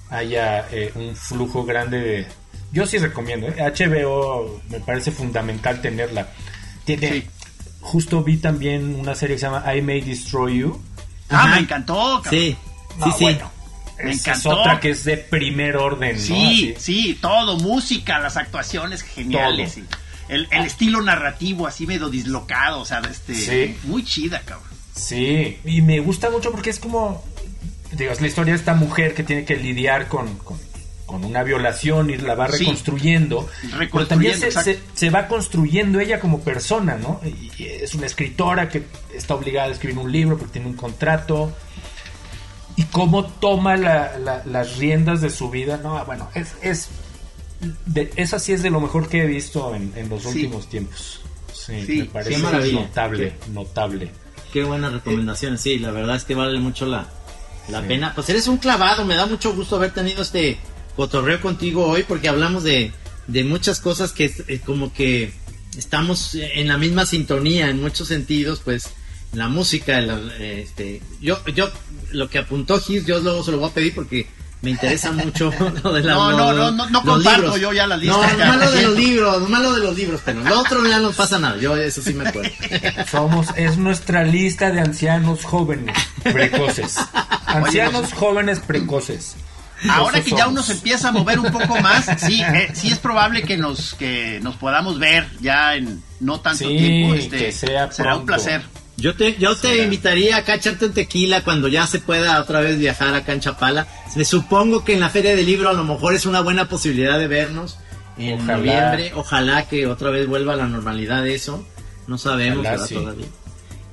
[0.10, 2.28] haya eh, un flujo grande de...
[2.72, 3.56] Yo sí recomiendo, ¿eh?
[3.60, 6.28] HBO me parece fundamental tenerla.
[6.86, 7.28] Tiene, Sí.
[7.80, 10.82] Justo vi también una serie que se llama I May Destroy You.
[11.30, 11.56] Ah, Ajá.
[11.56, 12.30] me encantó, cabrón.
[12.42, 12.58] Sí,
[12.98, 13.24] No, sí, sí.
[13.24, 13.52] bueno,
[14.04, 14.52] Me esa encantó.
[14.52, 16.20] Es otra que es de primer orden.
[16.20, 19.78] Sí, sí, todo, música, las actuaciones geniales.
[20.28, 23.78] El, el estilo narrativo así medio dislocado, o sea, este, Sí.
[23.84, 24.68] muy chida, cabrón.
[24.94, 27.24] Sí, y me gusta mucho porque es como,
[27.94, 30.60] digo, es la historia de esta mujer que tiene que lidiar con, con,
[31.08, 32.60] con una violación y la va Sí.
[32.60, 33.50] reconstruyendo.
[33.92, 37.20] Pero también se, se- se va construyendo ella como persona, ¿no?
[37.26, 38.84] Y, es una escritora que
[39.16, 41.52] está obligada a escribir un libro porque tiene un contrato.
[42.76, 46.90] Y cómo toma la- la- las riendas de su vida, no, bueno, es, es
[47.88, 50.28] de, esa sí es de lo mejor que he visto en, en los Sí.
[50.28, 51.22] últimos tiempos.
[51.54, 52.82] Sí, Sí, me parece qué maravilla.
[52.82, 54.12] notable, notable.
[54.54, 57.08] Qué buenas recomendaciones, sí, la verdad es que vale mucho la,
[57.70, 58.12] la pena.
[58.14, 60.58] Pues eres un clavado, me da mucho gusto haber tenido este
[60.98, 62.92] cotorreo contigo hoy porque hablamos de,
[63.28, 65.32] de muchas cosas que eh, como que
[65.78, 68.90] estamos en la misma sintonía en muchos sentidos, pues
[69.32, 71.70] la música, la- este, yo, yo,
[72.12, 74.28] lo que apuntó Gis, yo luego se lo voy a pedir porque
[74.64, 77.60] me interesa mucho lo de la No, lo- no, no, no, no comparto libros.
[77.62, 80.42] yo ya la lista, No, lo lo de los libros, lo de los libros, pero
[80.44, 82.50] lo otro ya no pasa nada, yo eso sí me acuerdo.
[83.12, 86.96] Somos, es nuestra lista de ancianos jóvenes precoces.
[87.46, 89.36] Ancianos jóvenes precoces.
[89.90, 92.98] Ahora que ya uno se empieza a mover un poco más, sí, eh, sí es
[92.98, 97.14] probable que nos que nos podamos ver ya en no tanto Sí, tiempo.
[97.16, 98.62] Este, que sea será un placer.
[99.00, 99.84] Yo te, yo te Será.
[99.84, 103.42] invitaría acá a echarte un tequila cuando ya se pueda otra vez viajar acá en
[103.42, 103.86] Chapala.
[104.16, 107.20] Me supongo que en la Feria del Libro a lo mejor es una buena posibilidad
[107.20, 107.78] de vernos
[108.18, 108.58] en Ojalá.
[108.58, 109.12] noviembre.
[109.14, 111.64] Ojalá que otra vez vuelva a la normalidad eso.
[112.08, 112.88] No sabemos Ojalá, ¿verdad?
[112.88, 112.96] sí.
[112.96, 113.26] todavía.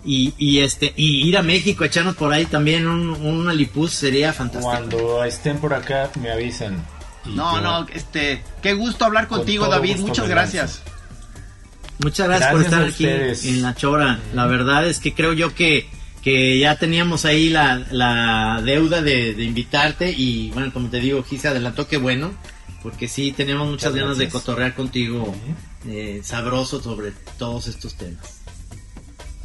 [0.07, 4.33] Y, y este y ir a México, echarnos por ahí también un, un alipuz sería
[4.35, 4.71] fantástico.
[4.71, 6.85] Cuando estén por acá me avisan.
[7.25, 9.97] No, yo- no, este, qué gusto hablar Con contigo, David.
[10.01, 10.83] Muchas gracias.
[12.01, 13.45] Muchas gracias, por estar aquí ustedes.
[13.47, 14.19] en la chora.
[14.35, 15.89] La verdad es que creo yo que,
[16.23, 21.23] que ya teníamos ahí la, la deuda de, de invitarte y bueno, como te digo,
[21.23, 22.33] Gis se adelantó, qué bueno,
[22.83, 25.35] porque sí teníamos muchas Muchas ganas de cotorrear contigo
[25.87, 28.41] eh, sabroso sobre todos estos temas.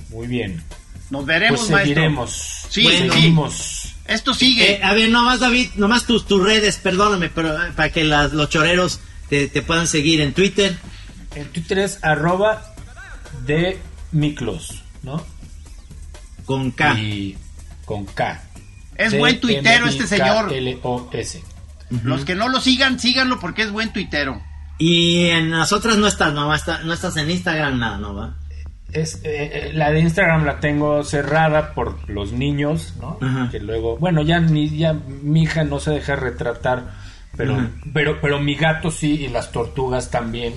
[0.09, 0.63] Muy bien.
[1.09, 1.93] Nos veremos, Pues maestro.
[1.95, 2.31] seguiremos.
[2.69, 3.13] Sí, Bueno.
[3.13, 3.95] seguimos.
[4.07, 4.73] Esto sigue.
[4.73, 8.33] Eh, a ver, nomás David, nomás tus, tus redes, perdóname, pero eh, para que las,
[8.33, 8.99] los choreros
[9.29, 10.77] te, te puedan seguir en Twitter.
[11.35, 12.73] En Twitter es arroba
[13.45, 13.79] de
[14.11, 15.23] Miklos, ¿no?
[16.45, 16.93] Con K.
[16.99, 17.37] Y
[17.85, 18.43] con K.
[18.95, 20.51] es buen tuitero este señor.
[20.51, 21.43] L-O-S.
[22.03, 24.41] Los que no lo sigan, síganlo porque es buen tuitero.
[24.79, 28.35] Y en las otras no estás, no, está- no estás en Instagram, nada, ¿no va?
[28.91, 33.17] Es, eh, eh, la de Instagram la tengo cerrada por los niños, ¿no?
[33.21, 33.49] Ajá.
[33.51, 36.91] Que luego, bueno, ya ni ya mi hija no se deja retratar,
[37.37, 37.69] pero Ajá.
[37.93, 40.55] pero pero mi gato sí y las tortugas también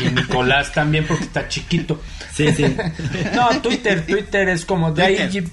[0.00, 2.00] y, y Nicolás también porque está chiquito.
[2.32, 2.64] Sí, sí.
[3.34, 5.44] No, Twitter, Twitter es como de ahí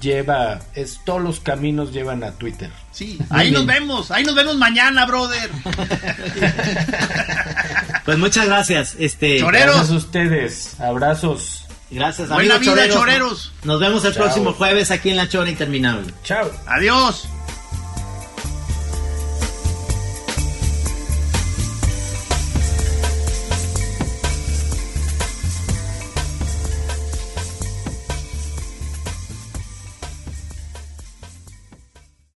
[0.00, 2.70] lleva, es todos los caminos llevan a Twitter.
[2.92, 5.50] Sí, ahí nos vemos, ahí nos vemos mañana, brother.
[8.04, 9.38] pues muchas gracias, este.
[9.40, 9.76] Choreros.
[9.76, 11.64] Gracias a ustedes, abrazos.
[11.90, 12.96] Gracias, Buena amigos vida, choreros.
[12.96, 13.52] choreros.
[13.64, 14.24] Nos vemos el Chao.
[14.24, 16.12] próximo jueves aquí en La Chora Interminable.
[16.24, 16.50] Chao.
[16.66, 17.28] Adiós.